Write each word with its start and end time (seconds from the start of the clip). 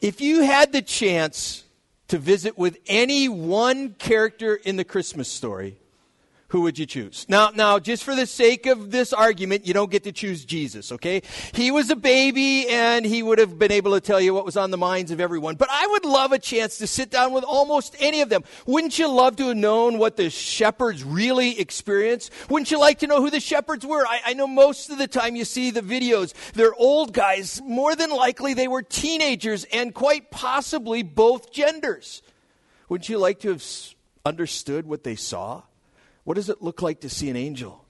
If 0.00 0.20
you 0.20 0.42
had 0.42 0.72
the 0.72 0.82
chance 0.82 1.64
to 2.08 2.18
visit 2.18 2.56
with 2.56 2.78
any 2.86 3.28
one 3.28 3.94
character 3.94 4.54
in 4.54 4.76
the 4.76 4.84
Christmas 4.84 5.28
story, 5.28 5.76
who 6.48 6.62
would 6.62 6.78
you 6.78 6.86
choose? 6.86 7.26
Now, 7.28 7.50
now, 7.54 7.78
just 7.78 8.02
for 8.02 8.14
the 8.14 8.26
sake 8.26 8.64
of 8.64 8.90
this 8.90 9.12
argument, 9.12 9.66
you 9.66 9.74
don't 9.74 9.90
get 9.90 10.04
to 10.04 10.12
choose 10.12 10.46
Jesus, 10.46 10.90
okay? 10.92 11.20
He 11.52 11.70
was 11.70 11.90
a 11.90 11.96
baby 11.96 12.66
and 12.68 13.04
he 13.04 13.22
would 13.22 13.38
have 13.38 13.58
been 13.58 13.70
able 13.70 13.92
to 13.92 14.00
tell 14.00 14.18
you 14.18 14.32
what 14.32 14.46
was 14.46 14.56
on 14.56 14.70
the 14.70 14.78
minds 14.78 15.10
of 15.10 15.20
everyone. 15.20 15.56
But 15.56 15.68
I 15.70 15.86
would 15.86 16.06
love 16.06 16.32
a 16.32 16.38
chance 16.38 16.78
to 16.78 16.86
sit 16.86 17.10
down 17.10 17.34
with 17.34 17.44
almost 17.44 17.94
any 18.00 18.22
of 18.22 18.30
them. 18.30 18.44
Wouldn't 18.64 18.98
you 18.98 19.08
love 19.08 19.36
to 19.36 19.48
have 19.48 19.58
known 19.58 19.98
what 19.98 20.16
the 20.16 20.30
shepherds 20.30 21.04
really 21.04 21.60
experienced? 21.60 22.32
Wouldn't 22.48 22.70
you 22.70 22.80
like 22.80 23.00
to 23.00 23.06
know 23.06 23.20
who 23.20 23.28
the 23.28 23.40
shepherds 23.40 23.84
were? 23.84 24.06
I, 24.06 24.20
I 24.28 24.32
know 24.32 24.46
most 24.46 24.88
of 24.88 24.96
the 24.96 25.06
time 25.06 25.36
you 25.36 25.44
see 25.44 25.70
the 25.70 25.82
videos, 25.82 26.32
they're 26.54 26.74
old 26.74 27.12
guys. 27.12 27.60
More 27.62 27.94
than 27.94 28.08
likely, 28.08 28.54
they 28.54 28.68
were 28.68 28.82
teenagers 28.82 29.64
and 29.64 29.92
quite 29.92 30.30
possibly 30.30 31.02
both 31.02 31.52
genders. 31.52 32.22
Wouldn't 32.88 33.10
you 33.10 33.18
like 33.18 33.40
to 33.40 33.48
have 33.48 33.64
understood 34.24 34.86
what 34.86 35.04
they 35.04 35.14
saw? 35.14 35.64
What 36.28 36.34
does 36.34 36.50
it 36.50 36.60
look 36.60 36.82
like 36.82 37.00
to 37.00 37.08
see 37.08 37.30
an 37.30 37.36
angel? 37.36 37.86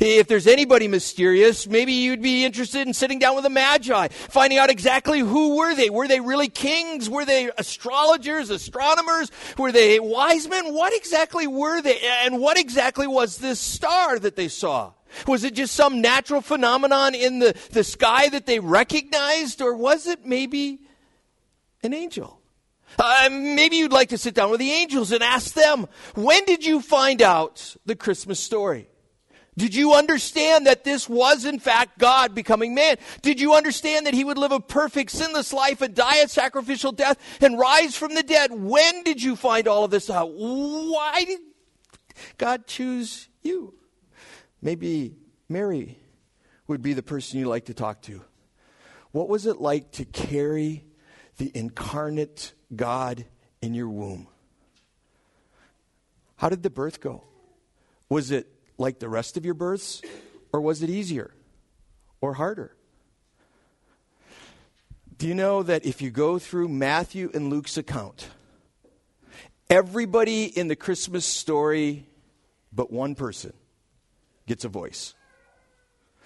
If 0.00 0.26
there's 0.26 0.46
anybody 0.46 0.88
mysterious, 0.88 1.66
maybe 1.66 1.92
you'd 1.92 2.22
be 2.22 2.46
interested 2.46 2.86
in 2.86 2.94
sitting 2.94 3.18
down 3.18 3.36
with 3.36 3.44
a 3.44 3.50
magi, 3.50 4.08
finding 4.08 4.58
out 4.58 4.70
exactly 4.70 5.18
who 5.20 5.56
were 5.56 5.74
they. 5.74 5.90
Were 5.90 6.08
they 6.08 6.18
really 6.18 6.48
kings? 6.48 7.10
Were 7.10 7.26
they 7.26 7.50
astrologers, 7.58 8.48
astronomers? 8.48 9.30
Were 9.58 9.70
they 9.70 10.00
wise 10.00 10.48
men? 10.48 10.72
What 10.72 10.96
exactly 10.96 11.46
were 11.46 11.82
they? 11.82 12.00
And 12.24 12.40
what 12.40 12.58
exactly 12.58 13.06
was 13.06 13.36
this 13.36 13.60
star 13.60 14.18
that 14.18 14.34
they 14.34 14.48
saw? 14.48 14.94
Was 15.26 15.44
it 15.44 15.52
just 15.52 15.74
some 15.74 16.00
natural 16.00 16.40
phenomenon 16.40 17.14
in 17.14 17.38
the, 17.38 17.54
the 17.72 17.84
sky 17.84 18.30
that 18.30 18.46
they 18.46 18.60
recognized? 18.60 19.60
Or 19.60 19.74
was 19.74 20.06
it 20.06 20.24
maybe 20.24 20.78
an 21.82 21.92
angel? 21.92 22.37
Uh, 22.98 23.28
maybe 23.30 23.76
you'd 23.76 23.92
like 23.92 24.10
to 24.10 24.18
sit 24.18 24.34
down 24.34 24.50
with 24.50 24.60
the 24.60 24.70
angels 24.70 25.12
and 25.12 25.22
ask 25.22 25.54
them, 25.54 25.86
when 26.14 26.44
did 26.44 26.64
you 26.64 26.80
find 26.80 27.22
out 27.22 27.76
the 27.86 27.96
Christmas 27.96 28.40
story? 28.40 28.88
Did 29.56 29.74
you 29.74 29.94
understand 29.94 30.68
that 30.68 30.84
this 30.84 31.08
was 31.08 31.44
in 31.44 31.58
fact 31.58 31.98
God 31.98 32.32
becoming 32.32 32.76
man? 32.76 32.96
Did 33.22 33.40
you 33.40 33.54
understand 33.54 34.06
that 34.06 34.14
he 34.14 34.22
would 34.22 34.38
live 34.38 34.52
a 34.52 34.60
perfect 34.60 35.10
sinless 35.10 35.52
life 35.52 35.82
and 35.82 35.96
die 35.96 36.18
a 36.18 36.28
sacrificial 36.28 36.92
death 36.92 37.18
and 37.42 37.58
rise 37.58 37.96
from 37.96 38.14
the 38.14 38.22
dead? 38.22 38.52
When 38.52 39.02
did 39.02 39.20
you 39.20 39.34
find 39.34 39.66
all 39.66 39.82
of 39.82 39.90
this 39.90 40.10
out? 40.10 40.30
Why 40.32 41.24
did 41.24 41.40
God 42.36 42.68
choose 42.68 43.28
you? 43.42 43.74
Maybe 44.62 45.16
Mary 45.48 45.98
would 46.68 46.80
be 46.80 46.92
the 46.92 47.02
person 47.02 47.40
you'd 47.40 47.48
like 47.48 47.64
to 47.64 47.74
talk 47.74 48.02
to. 48.02 48.22
What 49.10 49.28
was 49.28 49.46
it 49.46 49.60
like 49.60 49.90
to 49.92 50.04
carry 50.04 50.84
the 51.38 51.50
incarnate 51.54 52.52
God 52.74 53.24
in 53.62 53.74
your 53.74 53.88
womb. 53.88 54.26
How 56.36 56.48
did 56.48 56.62
the 56.62 56.70
birth 56.70 57.00
go? 57.00 57.24
Was 58.08 58.30
it 58.30 58.46
like 58.76 58.98
the 58.98 59.08
rest 59.08 59.36
of 59.36 59.44
your 59.44 59.54
births, 59.54 60.02
or 60.52 60.60
was 60.60 60.82
it 60.82 60.90
easier 60.90 61.32
or 62.20 62.34
harder? 62.34 62.74
Do 65.16 65.26
you 65.26 65.34
know 65.34 65.64
that 65.64 65.84
if 65.84 66.00
you 66.00 66.10
go 66.10 66.38
through 66.38 66.68
Matthew 66.68 67.30
and 67.34 67.50
Luke's 67.50 67.76
account, 67.76 68.28
everybody 69.68 70.44
in 70.44 70.68
the 70.68 70.76
Christmas 70.76 71.24
story 71.24 72.06
but 72.72 72.92
one 72.92 73.16
person 73.16 73.52
gets 74.46 74.64
a 74.64 74.68
voice? 74.68 75.14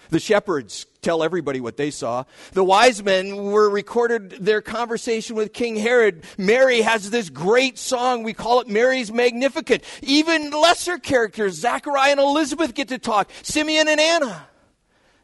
The 0.09 0.19
shepherds 0.19 0.85
tell 1.01 1.23
everybody 1.23 1.59
what 1.59 1.77
they 1.77 1.91
saw. 1.91 2.23
The 2.53 2.63
wise 2.63 3.03
men 3.03 3.35
were 3.35 3.69
recorded 3.69 4.31
their 4.31 4.61
conversation 4.61 5.35
with 5.35 5.53
King 5.53 5.75
Herod. 5.75 6.23
Mary 6.37 6.81
has 6.81 7.09
this 7.09 7.29
great 7.29 7.77
song. 7.77 8.23
We 8.23 8.33
call 8.33 8.61
it 8.61 8.67
Mary's 8.67 9.11
Magnificat. 9.11 9.83
Even 10.01 10.51
lesser 10.51 10.97
characters, 10.97 11.55
Zachariah 11.55 12.11
and 12.11 12.19
Elizabeth 12.19 12.73
get 12.73 12.89
to 12.89 12.99
talk. 12.99 13.29
Simeon 13.41 13.87
and 13.87 13.99
Anna. 13.99 14.47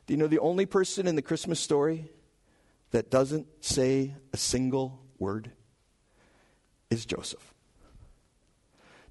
Do 0.07 0.13
you 0.13 0.17
know 0.17 0.27
the 0.27 0.39
only 0.39 0.65
person 0.65 1.07
in 1.07 1.15
the 1.15 1.21
Christmas 1.21 1.59
story 1.59 2.09
that 2.91 3.11
doesn't 3.11 3.47
say 3.61 4.15
a 4.33 4.37
single 4.37 4.99
word 5.17 5.51
is 6.89 7.05
Joseph. 7.05 7.53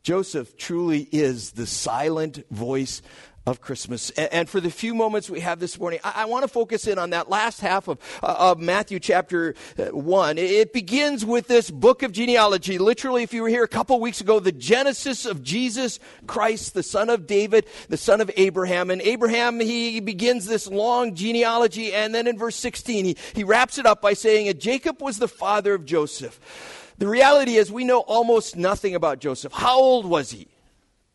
Joseph 0.03 0.57
truly 0.57 1.09
is 1.13 1.53
the 1.53 1.67
silent 1.67 2.45
voice 2.51 3.03
of 3.51 3.61
Christmas. 3.61 4.11
And, 4.11 4.49
for 4.49 4.61
the 4.61 4.71
few 4.71 4.95
moments 4.95 5.29
we 5.31 5.41
have 5.41 5.59
this 5.61 5.79
morning, 5.79 6.01
I, 6.05 6.27
want 6.27 6.43
to 6.43 6.49
focus 6.49 6.87
in 6.87 6.99
on 6.99 7.11
that 7.11 7.29
last 7.29 7.61
half 7.61 7.89
of, 7.89 7.99
uh, 8.23 8.35
of 8.39 8.59
Matthew 8.59 9.01
chapter 9.01 9.55
uh, 9.79 9.87
1. 9.87 10.39
It 10.39 10.73
begins 10.73 11.25
with 11.25 11.49
this 11.49 11.71
book 11.71 12.03
of 12.03 12.13
genealogy. 12.13 12.79
Literally, 12.79 13.23
if 13.23 13.33
you 13.33 13.43
were 13.43 13.49
here 13.49 13.65
a 13.65 13.69
couple 13.69 13.99
weeks 14.01 14.21
ago, 14.21 14.41
the 14.41 14.53
genesis 14.53 15.27
of 15.27 15.43
Jesus 15.43 15.99
Christ, 16.27 16.75
the 16.75 16.83
son 16.83 17.09
of 17.11 17.27
David, 17.27 17.67
the 17.89 17.97
son 17.97 18.21
of 18.21 18.31
Abraham. 18.37 18.91
And 18.91 19.01
Abraham, 19.03 19.61
he 19.61 20.01
begins 20.01 20.47
this 20.47 20.67
long 20.67 21.15
genealogy. 21.15 21.95
And 21.95 22.15
then 22.15 22.27
in 22.27 22.39
verse 22.39 22.57
16, 22.57 23.05
he, 23.05 23.17
he 23.35 23.45
wraps 23.45 23.79
it 23.79 23.87
up 23.87 24.03
by 24.03 24.13
saying, 24.13 24.57
Jacob 24.59 25.01
was 25.01 25.19
the 25.19 25.29
father 25.29 25.75
of 25.75 25.85
Joseph. 25.85 26.95
The 26.99 27.07
reality 27.07 27.57
is, 27.57 27.71
we 27.71 27.85
know 27.85 28.01
almost 28.01 28.57
nothing 28.57 28.95
about 28.95 29.21
Joseph. 29.21 29.53
How 29.53 29.79
old 29.79 30.05
was 30.05 30.31
he? 30.31 30.49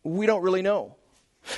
We 0.04 0.26
don't 0.26 0.42
really 0.42 0.62
know. 0.62 0.96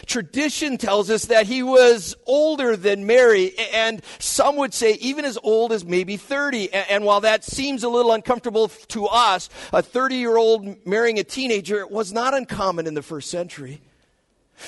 Tradition 0.06 0.78
tells 0.78 1.10
us 1.10 1.26
that 1.26 1.46
he 1.46 1.62
was 1.62 2.16
older 2.26 2.76
than 2.76 3.06
Mary, 3.06 3.54
and 3.74 4.02
some 4.20 4.56
would 4.56 4.74
say 4.74 4.94
even 4.94 5.26
as 5.26 5.38
old 5.44 5.72
as 5.72 5.86
maybe 5.86 6.18
30. 6.18 6.74
And 6.74 7.06
while 7.06 7.22
that 7.22 7.44
seems 7.44 7.84
a 7.84 7.90
little 7.90 8.12
uncomfortable 8.12 8.70
to 8.70 9.06
us, 9.06 9.50
a 9.72 9.82
30 9.82 10.16
year 10.16 10.38
old 10.38 10.86
marrying 10.86 11.20
a 11.20 11.24
teenager 11.24 11.86
was 11.86 12.12
not 12.12 12.34
uncommon 12.34 12.88
in 12.88 12.94
the 12.94 13.04
first 13.04 13.30
century. 13.30 13.82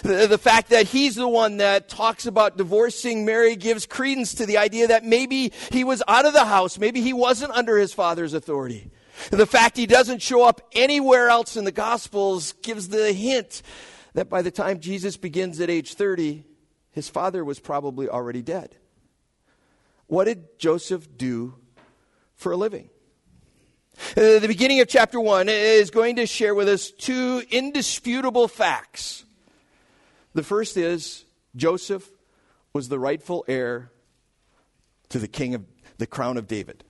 The, 0.03 0.37
fact 0.37 0.69
that 0.69 0.85
he's 0.85 1.15
the 1.15 1.27
one 1.27 1.57
that 1.57 1.89
talks 1.89 2.25
about 2.25 2.57
divorcing 2.57 3.25
Mary 3.25 3.55
gives 3.55 3.85
credence 3.85 4.35
to 4.35 4.45
the 4.45 4.57
idea 4.57 4.87
that 4.87 5.05
maybe 5.05 5.53
he 5.71 5.83
was 5.83 6.03
out 6.07 6.25
of 6.25 6.33
the 6.33 6.45
house, 6.45 6.77
maybe 6.77 7.01
he 7.01 7.13
wasn't 7.13 7.51
under 7.53 7.77
his 7.77 7.93
father's 7.93 8.33
authority. 8.33 8.91
The 9.31 9.47
fact 9.47 9.77
he 9.77 9.87
doesn't 9.87 10.21
show 10.21 10.43
up 10.43 10.61
anywhere 10.73 11.29
else 11.29 11.57
in 11.57 11.63
the 11.63 11.71
Gospels 11.71 12.53
gives 12.61 12.89
the 12.89 13.13
hint 13.13 13.63
that 14.17 14.31
by 14.31 14.41
the 14.41 14.49
time 14.49 14.79
Jesus 14.79 15.15
begins 15.15 15.59
at 15.59 15.69
age 15.69 15.93
30, 15.93 16.43
his 16.89 17.07
father 17.07 17.45
was 17.45 17.59
probably 17.59 18.09
already 18.09 18.41
dead. 18.41 18.75
What 20.07 20.23
did 20.23 20.57
Joseph 20.57 21.07
do 21.19 21.53
for 22.33 22.51
a 22.51 22.57
living? 22.57 22.89
Uh, 24.17 24.39
the 24.39 24.47
beginning 24.47 24.81
of 24.81 24.87
chapter 24.87 25.19
1 25.19 25.49
is 25.49 25.91
going 25.91 26.15
to 26.15 26.25
share 26.25 26.55
with 26.55 26.67
us 26.67 26.89
two 26.89 27.43
indisputable 27.51 28.47
facts. 28.47 29.23
The 30.33 30.41
first 30.41 30.77
is 30.77 31.23
Joseph 31.55 32.09
was 32.73 32.89
the 32.89 32.97
rightful 32.97 33.45
heir 33.47 33.91
to 35.09 35.19
the 35.19 35.27
king 35.27 35.53
of 35.53 35.63
the 35.99 36.07
crown 36.07 36.37
of 36.37 36.47
David. 36.47 36.83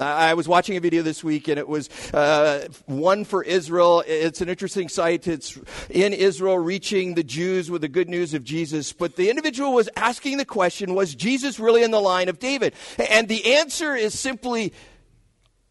I 0.00 0.32
was 0.32 0.48
watching 0.48 0.78
a 0.78 0.80
video 0.80 1.02
this 1.02 1.22
week, 1.22 1.48
and 1.48 1.58
it 1.58 1.68
was 1.68 1.90
uh, 2.14 2.66
one 2.86 3.24
for 3.24 3.44
Israel. 3.44 4.02
It's 4.06 4.40
an 4.40 4.48
interesting 4.48 4.88
site. 4.88 5.28
It's 5.28 5.58
in 5.90 6.14
Israel, 6.14 6.58
reaching 6.58 7.14
the 7.14 7.22
Jews 7.22 7.70
with 7.70 7.82
the 7.82 7.88
good 7.88 8.08
news 8.08 8.32
of 8.32 8.42
Jesus. 8.42 8.94
But 8.94 9.16
the 9.16 9.28
individual 9.28 9.74
was 9.74 9.90
asking 9.96 10.38
the 10.38 10.46
question 10.46 10.94
Was 10.94 11.14
Jesus 11.14 11.60
really 11.60 11.82
in 11.82 11.90
the 11.90 12.00
line 12.00 12.30
of 12.30 12.38
David? 12.38 12.74
And 13.10 13.28
the 13.28 13.54
answer 13.56 13.94
is 13.94 14.18
simply 14.18 14.72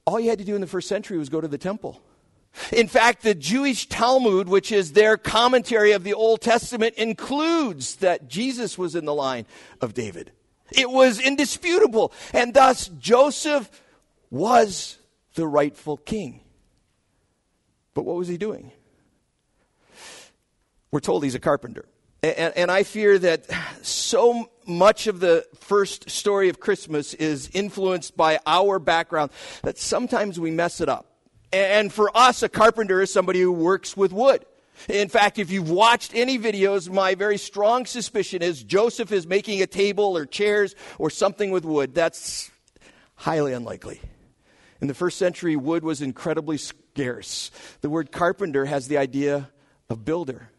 all 0.05 0.19
you 0.19 0.29
had 0.29 0.39
to 0.39 0.45
do 0.45 0.53
in 0.53 0.61
the 0.61 0.67
first 0.67 0.87
century 0.87 1.17
was 1.17 1.29
go 1.29 1.41
to 1.41 1.47
the 1.47 1.57
temple. 1.57 2.01
In 2.71 2.87
fact, 2.87 3.23
the 3.23 3.35
Jewish 3.35 3.87
Talmud, 3.87 4.47
which 4.47 4.71
is 4.71 4.93
their 4.93 5.17
commentary 5.17 5.91
of 5.91 6.03
the 6.03 6.13
Old 6.13 6.41
Testament, 6.41 6.95
includes 6.95 7.95
that 7.97 8.27
Jesus 8.27 8.77
was 8.77 8.95
in 8.95 9.05
the 9.05 9.13
line 9.13 9.45
of 9.81 9.93
David. 9.93 10.31
It 10.71 10.89
was 10.89 11.19
indisputable. 11.19 12.11
And 12.33 12.53
thus, 12.53 12.89
Joseph 12.99 13.69
was 14.31 14.97
the 15.35 15.47
rightful 15.47 15.97
king. 15.97 16.41
But 17.93 18.03
what 18.03 18.15
was 18.15 18.27
he 18.27 18.37
doing? 18.37 18.71
We're 20.91 20.99
told 20.99 21.23
he's 21.23 21.35
a 21.35 21.39
carpenter. 21.39 21.85
And, 22.21 22.53
and, 22.57 22.71
I 22.71 22.83
fear 22.83 23.17
that 23.17 23.45
so 23.81 24.49
much 24.65 25.07
of 25.07 25.21
the 25.21 25.45
first 25.55 26.09
story 26.09 26.49
of 26.49 26.59
Christmas 26.59 27.13
is 27.13 27.49
influenced 27.53 28.17
by 28.17 28.39
our 28.45 28.77
background 28.77 29.31
that 29.63 29.77
sometimes 29.77 30.37
we 30.37 30.51
mess 30.51 30.81
it 30.81 30.89
up. 30.89 31.05
And 31.53 31.93
for 31.93 32.15
us, 32.15 32.43
a 32.43 32.49
carpenter 32.49 33.01
is 33.01 33.11
somebody 33.11 33.39
who 33.39 33.53
works 33.53 33.95
with 33.95 34.11
wood. 34.11 34.45
In 34.89 35.07
fact, 35.07 35.39
if 35.39 35.49
you've 35.49 35.69
watched 35.69 36.13
any 36.13 36.37
videos, 36.37 36.89
my 36.89 37.15
very 37.15 37.37
strong 37.37 37.85
suspicion 37.85 38.41
is 38.41 38.63
Joseph 38.63 39.11
is 39.13 39.25
making 39.25 39.61
a 39.61 39.67
table 39.67 40.17
or 40.17 40.25
chairs 40.25 40.75
or 40.97 41.09
something 41.09 41.51
with 41.51 41.63
wood. 41.63 41.95
That's 41.95 42.51
highly 43.15 43.53
unlikely. 43.53 44.01
In 44.81 44.87
the 44.87 44.93
first 44.93 45.17
century, 45.17 45.55
wood 45.55 45.83
was 45.83 46.01
incredibly 46.01 46.57
scarce. 46.57 47.51
The 47.81 47.89
word 47.89 48.11
carpenter 48.11 48.65
has 48.65 48.87
the 48.87 48.97
idea 48.97 49.49
of 49.89 50.05
builder. 50.05 50.49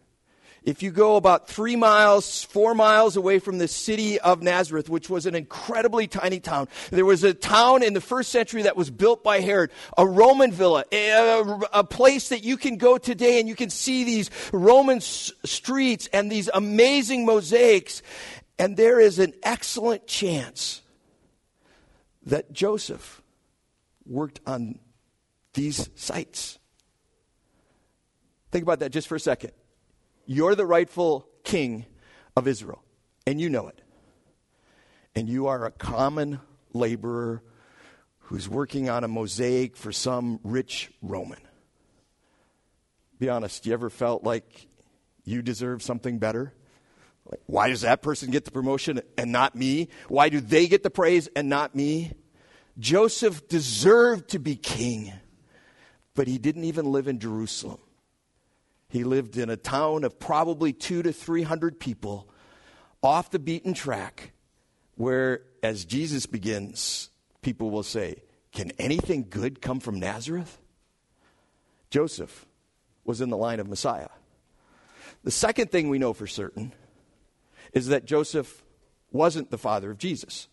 If 0.62 0.82
you 0.82 0.90
go 0.90 1.16
about 1.16 1.48
three 1.48 1.74
miles, 1.74 2.44
four 2.44 2.74
miles 2.74 3.16
away 3.16 3.38
from 3.38 3.56
the 3.56 3.66
city 3.66 4.20
of 4.20 4.42
Nazareth, 4.42 4.90
which 4.90 5.08
was 5.08 5.24
an 5.24 5.34
incredibly 5.34 6.06
tiny 6.06 6.38
town, 6.38 6.68
there 6.90 7.06
was 7.06 7.24
a 7.24 7.32
town 7.32 7.82
in 7.82 7.94
the 7.94 8.00
first 8.00 8.30
century 8.30 8.62
that 8.62 8.76
was 8.76 8.90
built 8.90 9.24
by 9.24 9.40
Herod, 9.40 9.70
a 9.96 10.06
Roman 10.06 10.52
villa, 10.52 10.84
a, 10.92 11.60
a 11.72 11.84
place 11.84 12.28
that 12.28 12.44
you 12.44 12.58
can 12.58 12.76
go 12.76 12.98
today 12.98 13.40
and 13.40 13.48
you 13.48 13.54
can 13.54 13.70
see 13.70 14.04
these 14.04 14.30
Roman 14.52 14.98
s- 14.98 15.32
streets 15.46 16.10
and 16.12 16.30
these 16.30 16.50
amazing 16.52 17.24
mosaics. 17.24 18.02
And 18.58 18.76
there 18.76 19.00
is 19.00 19.18
an 19.18 19.32
excellent 19.42 20.06
chance 20.06 20.82
that 22.26 22.52
Joseph 22.52 23.19
worked 24.10 24.40
on 24.46 24.78
these 25.54 25.88
sites. 25.94 26.58
Think 28.50 28.64
about 28.64 28.80
that 28.80 28.90
just 28.90 29.08
for 29.08 29.14
a 29.14 29.20
second. 29.20 29.52
You're 30.26 30.54
the 30.54 30.66
rightful 30.66 31.28
king 31.44 31.86
of 32.36 32.46
Israel, 32.46 32.82
and 33.26 33.40
you 33.40 33.48
know 33.48 33.68
it. 33.68 33.80
And 35.14 35.28
you 35.28 35.46
are 35.46 35.64
a 35.64 35.70
common 35.70 36.40
laborer 36.72 37.42
who's 38.18 38.48
working 38.48 38.88
on 38.88 39.02
a 39.02 39.08
mosaic 39.08 39.76
for 39.76 39.92
some 39.92 40.40
rich 40.44 40.90
Roman. 41.02 41.40
Be 43.18 43.28
honest, 43.28 43.66
you 43.66 43.72
ever 43.72 43.90
felt 43.90 44.24
like 44.24 44.66
you 45.24 45.42
deserve 45.42 45.82
something 45.82 46.18
better? 46.18 46.54
Like, 47.26 47.40
why 47.46 47.68
does 47.68 47.82
that 47.82 48.02
person 48.02 48.30
get 48.30 48.44
the 48.44 48.50
promotion 48.50 49.02
and 49.18 49.30
not 49.30 49.54
me? 49.54 49.88
Why 50.08 50.28
do 50.28 50.40
they 50.40 50.68
get 50.68 50.82
the 50.82 50.90
praise 50.90 51.28
and 51.36 51.48
not 51.48 51.74
me? 51.74 52.12
Joseph 52.78 53.48
deserved 53.48 54.30
to 54.30 54.38
be 54.38 54.56
king, 54.56 55.12
but 56.14 56.28
he 56.28 56.38
didn't 56.38 56.64
even 56.64 56.90
live 56.92 57.08
in 57.08 57.18
Jerusalem. 57.18 57.80
He 58.88 59.04
lived 59.04 59.36
in 59.36 59.50
a 59.50 59.56
town 59.56 60.04
of 60.04 60.18
probably 60.18 60.72
two 60.72 61.02
to 61.02 61.12
three 61.12 61.42
hundred 61.42 61.78
people 61.78 62.28
off 63.02 63.30
the 63.30 63.38
beaten 63.38 63.72
track, 63.72 64.32
where, 64.96 65.42
as 65.62 65.84
Jesus 65.84 66.26
begins, 66.26 67.10
people 67.42 67.70
will 67.70 67.82
say, 67.82 68.16
Can 68.52 68.72
anything 68.78 69.26
good 69.30 69.62
come 69.62 69.80
from 69.80 70.00
Nazareth? 70.00 70.58
Joseph 71.90 72.46
was 73.04 73.20
in 73.20 73.30
the 73.30 73.36
line 73.36 73.60
of 73.60 73.68
Messiah. 73.68 74.08
The 75.24 75.30
second 75.30 75.70
thing 75.70 75.88
we 75.88 75.98
know 75.98 76.12
for 76.12 76.26
certain 76.26 76.72
is 77.72 77.88
that 77.88 78.04
Joseph 78.04 78.62
wasn't 79.12 79.50
the 79.50 79.58
father 79.58 79.90
of 79.90 79.98
Jesus. 79.98 80.48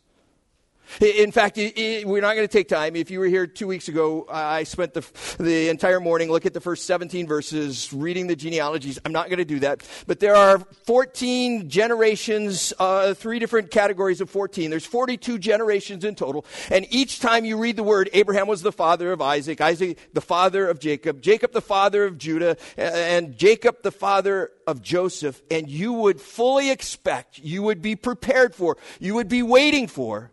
In 1.01 1.31
fact, 1.31 1.57
we're 1.57 2.21
not 2.21 2.35
going 2.35 2.47
to 2.47 2.51
take 2.51 2.67
time. 2.67 2.95
If 2.95 3.11
you 3.11 3.19
were 3.19 3.27
here 3.27 3.45
two 3.45 3.67
weeks 3.67 3.87
ago, 3.87 4.25
I 4.29 4.63
spent 4.63 4.93
the, 4.93 5.05
the 5.37 5.69
entire 5.69 5.99
morning 5.99 6.31
looking 6.31 6.47
at 6.47 6.53
the 6.53 6.61
first 6.61 6.85
17 6.85 7.27
verses, 7.27 7.91
reading 7.93 8.27
the 8.27 8.35
genealogies. 8.35 8.97
I'm 9.05 9.11
not 9.11 9.27
going 9.27 9.37
to 9.37 9.45
do 9.45 9.59
that. 9.59 9.87
But 10.07 10.19
there 10.19 10.35
are 10.35 10.59
14 10.59 11.69
generations, 11.69 12.73
uh, 12.79 13.13
three 13.13 13.39
different 13.39 13.69
categories 13.69 14.21
of 14.21 14.29
14. 14.29 14.69
There's 14.69 14.85
42 14.85 15.37
generations 15.37 16.03
in 16.03 16.15
total. 16.15 16.45
And 16.71 16.87
each 16.89 17.19
time 17.19 17.45
you 17.45 17.57
read 17.57 17.75
the 17.75 17.83
word, 17.83 18.09
Abraham 18.13 18.47
was 18.47 18.61
the 18.61 18.71
father 18.71 19.11
of 19.11 19.21
Isaac, 19.21 19.61
Isaac 19.61 19.97
the 20.13 20.21
father 20.21 20.67
of 20.67 20.79
Jacob, 20.79 21.21
Jacob 21.21 21.51
the 21.51 21.61
father 21.61 22.05
of 22.05 22.17
Judah, 22.17 22.57
and 22.77 23.37
Jacob 23.37 23.83
the 23.83 23.91
father 23.91 24.51
of 24.65 24.81
Joseph. 24.81 25.41
And 25.51 25.69
you 25.69 25.93
would 25.93 26.19
fully 26.19 26.71
expect, 26.71 27.39
you 27.39 27.61
would 27.63 27.81
be 27.81 27.95
prepared 27.95 28.55
for, 28.55 28.77
you 28.99 29.13
would 29.15 29.29
be 29.29 29.43
waiting 29.43 29.87
for 29.87 30.31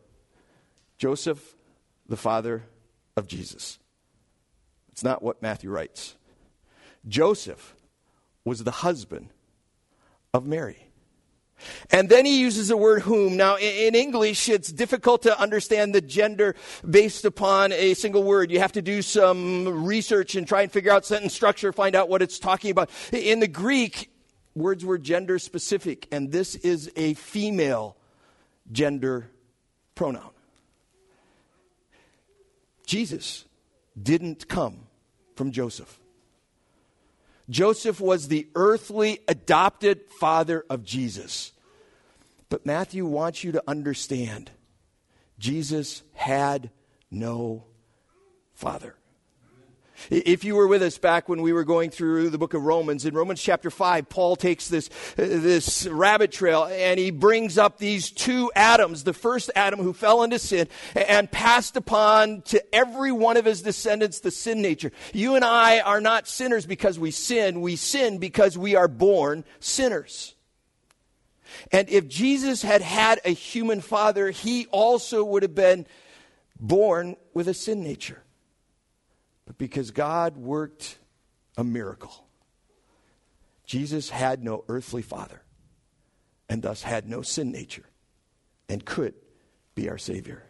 Joseph, 1.05 1.55
the 2.09 2.17
father 2.17 2.63
of 3.15 3.27
Jesus. 3.27 3.79
It's 4.91 5.05
not 5.05 5.23
what 5.23 5.43
Matthew 5.43 5.69
writes. 5.69 6.17
Joseph 7.07 7.77
was 8.43 8.65
the 8.65 8.71
husband 8.71 9.29
of 10.33 10.47
Mary. 10.47 10.89
And 11.91 12.09
then 12.09 12.25
he 12.25 12.41
uses 12.41 12.69
the 12.69 12.79
word 12.79 13.03
whom. 13.03 13.37
Now, 13.37 13.59
in 13.59 13.95
English, 13.95 14.49
it's 14.49 14.73
difficult 14.73 15.21
to 15.25 15.39
understand 15.39 15.95
the 15.95 16.01
gender 16.01 16.55
based 16.89 17.27
upon 17.27 17.73
a 17.73 17.93
single 17.93 18.23
word. 18.23 18.51
You 18.51 18.61
have 18.61 18.73
to 18.73 18.81
do 18.81 19.03
some 19.03 19.85
research 19.85 20.37
and 20.37 20.49
try 20.49 20.63
and 20.63 20.73
figure 20.73 20.91
out 20.91 21.05
sentence 21.05 21.35
structure, 21.35 21.71
find 21.71 21.95
out 21.95 22.09
what 22.09 22.23
it's 22.23 22.39
talking 22.39 22.71
about. 22.71 22.89
In 23.13 23.41
the 23.41 23.49
Greek, 23.49 24.11
words 24.55 24.87
were 24.87 24.97
gender 24.97 25.39
specific, 25.39 26.09
and 26.11 26.33
this 26.33 26.55
is 26.55 26.91
a 26.97 27.13
female 27.13 27.95
gender 28.73 29.31
pronoun. 29.95 30.34
Jesus 32.87 33.45
didn't 34.01 34.49
come 34.49 34.87
from 35.37 35.53
Joseph. 35.53 35.99
Joseph 37.51 38.01
was 38.01 38.29
the 38.29 38.49
earthly 38.55 39.21
adopted 39.29 40.01
father 40.19 40.65
of 40.71 40.85
Jesus. 40.85 41.53
But 42.49 42.65
Matthew 42.65 43.05
wants 43.05 43.45
you 43.45 43.53
to 43.53 43.63
understand 43.67 44.51
Jesus 45.39 46.03
had 46.15 46.71
no 47.11 47.65
father. 48.55 48.95
If 50.11 50.45
you 50.45 50.57
were 50.57 50.67
with 50.67 50.83
us 50.83 50.99
back 50.99 51.29
when 51.29 51.41
we 51.41 51.53
were 51.53 51.65
going 51.65 51.91
through 51.91 52.31
the 52.31 52.39
book 52.39 52.55
of 52.55 52.63
Romans, 52.63 53.05
in 53.05 53.15
Romans 53.15 53.41
chapter 53.41 53.71
5, 53.71 54.09
Paul 54.09 54.37
takes 54.37 54.69
this, 54.69 54.91
this 55.17 55.87
rabbit 55.87 56.33
trail 56.33 56.65
and 56.65 56.99
he 56.99 57.11
brings 57.11 57.59
up 57.59 57.79
these 57.79 58.11
two 58.11 58.51
Adams. 58.55 59.05
The 59.05 59.13
first 59.13 59.51
Adam 59.55 59.81
who 59.81 59.93
fell 59.93 60.23
into 60.23 60.39
sin 60.39 60.69
and 60.95 61.31
passed 61.31 61.77
upon 61.77 62.43
to 62.43 62.75
every 62.75 63.13
one 63.13 63.37
of 63.37 63.45
his 63.45 63.63
descendants 63.63 64.21
the 64.21 64.31
sin 64.31 64.61
nature. 64.61 64.93
You 65.13 65.37
and 65.37 65.45
I 65.45 65.81
are 65.81 66.01
not 66.01 66.29
sinners 66.29 66.67
because 66.67 66.99
we 66.99 67.11
sin. 67.11 67.61
We 67.61 67.77
sin 67.77 68.19
because 68.19 68.59
we 68.59 68.75
are 68.75 68.89
born 68.89 69.45
sinners. 69.61 70.35
And 71.71 71.89
if 71.89 72.09
Jesus 72.09 72.63
had 72.63 72.83
had 72.83 73.21
a 73.25 73.31
human 73.31 73.81
father, 73.81 74.31
he 74.31 74.67
also 74.67 75.25
would 75.25 75.45
have 75.45 75.55
been 75.55 75.87
born 76.59 77.17
with 77.33 77.49
a 77.49 77.55
sin 77.55 77.83
nature 77.83 78.24
because 79.59 79.91
God 79.91 80.37
worked 80.37 80.99
a 81.57 81.65
miracle. 81.65 82.27
Jesus 83.67 84.11
had 84.11 84.45
no 84.45 84.65
earthly 84.69 85.03
father 85.03 85.43
and 86.49 86.63
thus 86.63 86.83
had 86.83 87.09
no 87.09 87.23
sin 87.23 87.51
nature 87.51 87.87
and 88.69 88.85
could 88.85 89.15
be 89.75 89.89
our 89.89 89.99
Savior. 89.99 90.43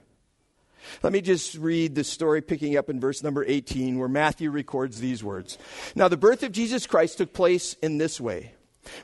Let 1.02 1.12
me 1.12 1.20
just 1.20 1.54
read 1.56 1.94
the 1.94 2.04
story 2.04 2.42
picking 2.42 2.76
up 2.76 2.90
in 2.90 3.00
verse 3.00 3.22
number 3.22 3.44
18 3.44 3.98
where 3.98 4.08
Matthew 4.08 4.50
records 4.50 5.00
these 5.00 5.24
words. 5.24 5.56
Now, 5.94 6.08
the 6.08 6.16
birth 6.16 6.42
of 6.42 6.52
Jesus 6.52 6.86
Christ 6.86 7.18
took 7.18 7.32
place 7.32 7.74
in 7.82 7.98
this 7.98 8.20
way. 8.20 8.54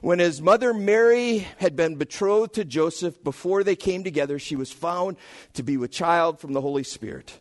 When 0.02 0.18
his 0.18 0.42
mother 0.42 0.74
Mary 0.74 1.38
had 1.56 1.74
been 1.74 1.96
betrothed 1.96 2.54
to 2.54 2.66
Joseph 2.66 3.22
before 3.24 3.64
they 3.64 3.76
came 3.76 4.04
together, 4.04 4.38
she 4.38 4.56
was 4.56 4.70
found 4.70 5.16
to 5.54 5.62
be 5.62 5.78
with 5.78 5.90
child 5.90 6.38
from 6.38 6.52
the 6.52 6.60
Holy 6.60 6.84
Spirit. 6.84 7.40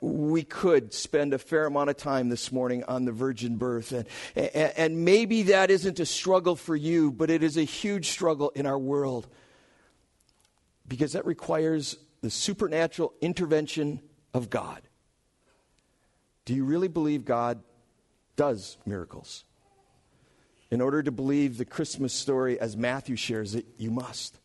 we 0.00 0.42
could 0.42 0.92
spend 0.92 1.34
a 1.34 1.38
fair 1.38 1.66
amount 1.66 1.90
of 1.90 1.96
time 1.96 2.28
this 2.28 2.52
morning 2.52 2.84
on 2.84 3.04
the 3.04 3.12
virgin 3.12 3.56
birth. 3.56 3.92
And, 3.92 4.06
and, 4.76 5.04
maybe 5.04 5.44
that 5.44 5.70
isn't 5.70 6.00
a 6.00 6.06
struggle 6.06 6.56
for 6.56 6.76
you, 6.76 7.10
but 7.10 7.30
it 7.30 7.42
is 7.42 7.56
a 7.56 7.62
huge 7.62 8.08
struggle 8.08 8.50
in 8.50 8.66
our 8.66 8.78
world 8.78 9.26
because 10.88 11.12
that 11.12 11.26
requires 11.26 11.96
the 12.22 12.30
supernatural 12.30 13.12
intervention 13.20 14.00
of 14.34 14.50
God. 14.50 14.82
Do 16.44 16.54
you 16.54 16.64
really 16.64 16.88
believe 16.88 17.24
God 17.24 17.62
does 18.36 18.78
miracles? 18.86 19.44
In 20.70 20.80
order 20.80 21.02
to 21.02 21.12
believe 21.12 21.58
the 21.58 21.64
Christmas 21.64 22.12
story 22.12 22.58
as 22.58 22.76
Matthew 22.76 23.16
shares 23.16 23.54
it, 23.54 23.66
you 23.78 23.90
must. 23.90 24.38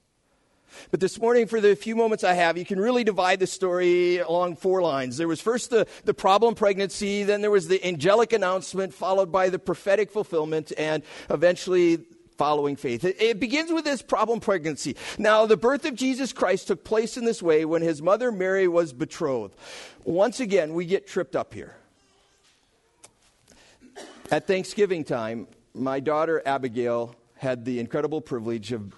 But 0.90 1.00
this 1.00 1.20
morning, 1.20 1.48
for 1.48 1.62
the 1.62 1.75
few 1.75 1.96
moments 1.96 2.24
I 2.24 2.34
have, 2.34 2.58
you 2.58 2.66
can 2.66 2.80
really 2.80 3.04
divide 3.04 3.40
the 3.40 3.48
story 3.48 4.20
along 4.20 4.58
four 4.58 4.82
lines. 4.82 5.18
There 5.18 5.28
was 5.28 5.42
first 5.42 5.70
the, 5.70 5.88
the 6.06 6.13
problem 6.13 6.56
pregnancy, 6.56 7.24
then 7.24 7.42
there 7.42 7.51
was 7.51 7.68
the 7.68 7.86
angelic 7.86 8.34
announcement, 8.34 8.94
followed 8.94 9.32
by 9.32 9.50
the 9.50 9.60
prophetic 9.60 10.12
fulfillment, 10.12 10.72
and 10.78 11.04
eventually 11.30 12.00
following 12.38 12.75
faith. 12.75 13.04
It, 13.04 13.22
it, 13.22 13.40
begins 13.40 13.72
with 13.72 13.86
this 13.86 14.01
problem 14.01 14.40
pregnancy. 14.40 14.96
Now, 15.20 15.46
the 15.46 15.58
birth 15.58 15.86
of 15.86 15.96
Jesus 15.96 16.34
Christ 16.34 16.68
took 16.68 16.84
place 16.84 17.16
in 17.16 17.24
this 17.24 17.42
way 17.42 17.66
when 17.66 17.84
his 17.84 18.01
mother 18.01 18.32
Mary 18.32 18.68
was 18.68 18.94
betrothed. 18.94 19.56
Once 20.06 20.40
again, 20.40 20.74
we 20.74 20.86
get 20.86 21.08
tripped 21.08 21.36
up 21.36 21.54
here. 21.54 21.75
At 24.32 24.48
Thanksgiving 24.48 25.04
time, 25.04 25.46
my 25.75 26.00
daughter 26.00 26.42
Abigail 26.46 27.16
had 27.36 27.66
the 27.66 27.80
incredible 27.80 28.22
privilege 28.22 28.72
of 28.72 28.96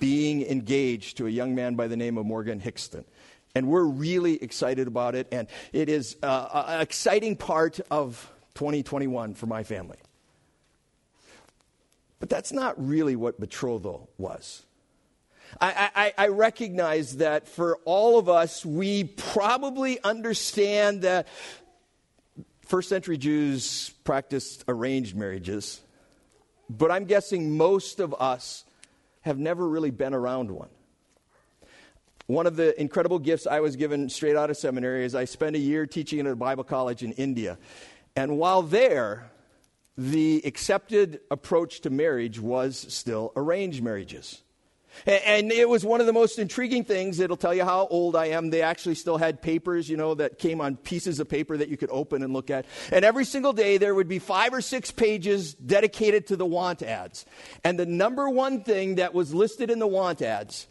being 0.00 0.42
engaged 0.42 1.18
to 1.18 1.26
a 1.26 1.30
young 1.30 1.54
man 1.54 1.76
by 1.76 1.86
the 1.86 1.96
name 1.96 2.18
of 2.18 2.26
Morgan 2.26 2.60
Hickston. 2.60 3.04
And 3.54 3.68
we're 3.68 3.84
really 3.84 4.42
excited 4.42 4.86
about 4.86 5.14
it, 5.14 5.28
and 5.32 5.48
it 5.72 5.88
is 5.88 6.16
uh, 6.22 6.64
an 6.66 6.80
exciting 6.80 7.36
part 7.36 7.80
of 7.90 8.30
2021 8.54 9.34
for 9.34 9.46
my 9.46 9.62
family. 9.64 9.98
But 12.20 12.28
that's 12.28 12.52
not 12.52 12.74
really 12.76 13.16
what 13.16 13.40
betrothal 13.40 14.08
was. 14.18 14.64
I, 15.60 15.90
I, 15.94 16.24
I, 16.26 16.28
recognize 16.28 17.16
that 17.16 17.48
for 17.48 17.78
all 17.84 18.20
of 18.20 18.28
us, 18.28 18.64
we 18.64 19.02
probably 19.02 20.00
understand 20.04 21.02
that 21.02 21.26
first 22.66 22.88
century 22.88 23.18
Jews 23.18 23.90
practiced 24.04 24.62
arranged 24.68 25.16
marriages, 25.16 25.80
but 26.68 26.92
I'm 26.92 27.04
guessing 27.04 27.56
most 27.56 27.98
of 27.98 28.14
us 28.14 28.64
have 29.22 29.38
never 29.38 29.68
really 29.68 29.90
been 29.90 30.14
around 30.14 30.50
one. 30.50 30.68
One 32.26 32.46
of 32.46 32.56
the 32.56 32.80
incredible 32.80 33.18
gifts 33.18 33.46
I 33.46 33.60
was 33.60 33.74
given 33.74 34.08
straight 34.08 34.36
out 34.36 34.50
of 34.50 34.56
seminary 34.56 35.04
is 35.04 35.14
I 35.14 35.24
spent 35.24 35.56
a 35.56 35.58
year 35.58 35.84
teaching 35.84 36.20
at 36.20 36.26
a 36.26 36.36
Bible 36.36 36.62
college 36.62 37.02
in 37.02 37.12
India. 37.12 37.58
And 38.14 38.38
while 38.38 38.62
there, 38.62 39.30
the 39.98 40.40
accepted 40.44 41.20
approach 41.30 41.80
to 41.80 41.90
marriage 41.90 42.38
was 42.38 42.86
still 42.88 43.32
arranged 43.34 43.82
marriages. 43.82 44.42
And 45.06 45.50
it 45.52 45.68
was 45.68 45.84
one 45.84 46.00
of 46.00 46.06
the 46.06 46.12
most 46.12 46.38
intriguing 46.38 46.84
things. 46.84 47.20
It'll 47.20 47.36
tell 47.36 47.54
you 47.54 47.64
how 47.64 47.86
old 47.88 48.16
I 48.16 48.26
am. 48.26 48.50
They 48.50 48.62
actually 48.62 48.96
still 48.96 49.18
had 49.18 49.40
papers, 49.40 49.88
you 49.88 49.96
know, 49.96 50.14
that 50.14 50.38
came 50.38 50.60
on 50.60 50.76
pieces 50.76 51.20
of 51.20 51.28
paper 51.28 51.56
that 51.56 51.68
you 51.68 51.76
could 51.76 51.90
open 51.90 52.22
and 52.22 52.32
look 52.32 52.50
at. 52.50 52.66
And 52.92 53.04
every 53.04 53.24
single 53.24 53.52
day 53.52 53.78
there 53.78 53.94
would 53.94 54.08
be 54.08 54.18
five 54.18 54.52
or 54.52 54.60
six 54.60 54.90
pages 54.90 55.54
dedicated 55.54 56.26
to 56.28 56.36
the 56.36 56.46
want 56.46 56.82
ads. 56.82 57.24
And 57.64 57.78
the 57.78 57.86
number 57.86 58.28
one 58.28 58.62
thing 58.62 58.96
that 58.96 59.14
was 59.14 59.32
listed 59.32 59.70
in 59.70 59.78
the 59.78 59.86
want 59.86 60.22
ads 60.22 60.66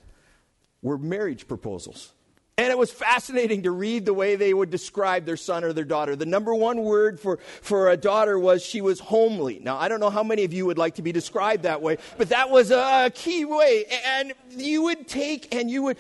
were 0.82 0.98
marriage 0.98 1.48
proposals. 1.48 2.14
And 2.60 2.72
it 2.72 2.78
was 2.78 2.92
fascinating 2.92 3.64
to 3.64 3.72
read 3.72 4.06
the 4.06 4.14
way 4.14 4.36
they 4.36 4.54
would 4.54 4.70
describe 4.70 5.24
their 5.24 5.38
son 5.38 5.64
or 5.64 5.72
their 5.72 5.86
daughter. 5.86 6.18
The 6.18 6.26
number 6.26 6.54
one 6.54 6.82
word 6.82 7.18
for, 7.18 7.40
for 7.62 7.90
a 7.90 7.96
daughter 7.96 8.38
was 8.38 8.62
she 8.62 8.82
was 8.82 9.00
homely. 9.00 9.60
Now, 9.60 9.78
I 9.78 9.88
don't 9.88 10.02
know 10.02 10.10
how 10.10 10.24
many 10.24 10.44
of 10.44 10.52
you 10.52 10.66
would 10.66 10.78
like 10.78 10.96
to 10.96 11.02
be 11.02 11.14
described 11.14 11.64
that 11.64 11.82
way, 11.82 12.00
but 12.18 12.28
that 12.30 12.50
was 12.50 12.70
a 12.70 13.14
key 13.16 13.46
way. 13.46 13.86
And 14.06 14.34
you 14.50 14.82
would 14.82 15.08
take 15.08 15.56
and 15.56 15.72
you 15.72 15.84
would 15.84 16.00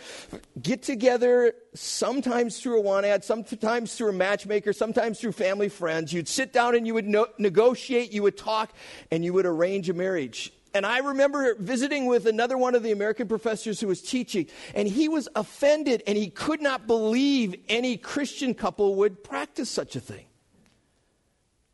get 0.61 0.83
together 0.83 1.53
sometimes 1.75 2.59
through 2.59 2.79
a 2.79 2.81
want 2.81 3.05
ad, 3.05 3.23
sometimes 3.23 3.95
through 3.95 4.09
a 4.09 4.13
matchmaker, 4.13 4.73
sometimes 4.73 5.21
through 5.21 5.31
family 5.31 5.69
friends. 5.69 6.11
You'd 6.11 6.27
sit 6.27 6.51
down 6.51 6.75
and 6.75 6.85
you 6.85 6.93
would 6.93 7.07
no- 7.07 7.27
negotiate, 7.37 8.11
you 8.11 8.23
would 8.23 8.37
talk, 8.37 8.73
and 9.11 9.23
you 9.23 9.31
would 9.31 9.45
arrange 9.45 9.89
a 9.89 9.93
marriage. 9.93 10.51
And 10.73 10.85
I 10.85 10.99
remember 10.99 11.55
visiting 11.55 12.05
with 12.05 12.25
another 12.25 12.57
one 12.57 12.75
of 12.75 12.83
the 12.83 12.91
American 12.91 13.27
professors 13.27 13.79
who 13.79 13.87
was 13.87 14.01
teaching, 14.01 14.47
and 14.75 14.87
he 14.87 15.07
was 15.07 15.27
offended 15.35 16.03
and 16.05 16.17
he 16.17 16.29
could 16.29 16.61
not 16.61 16.85
believe 16.85 17.55
any 17.67 17.97
Christian 17.97 18.53
couple 18.53 18.95
would 18.95 19.23
practice 19.23 19.69
such 19.69 19.95
a 19.95 19.99
thing. 19.99 20.25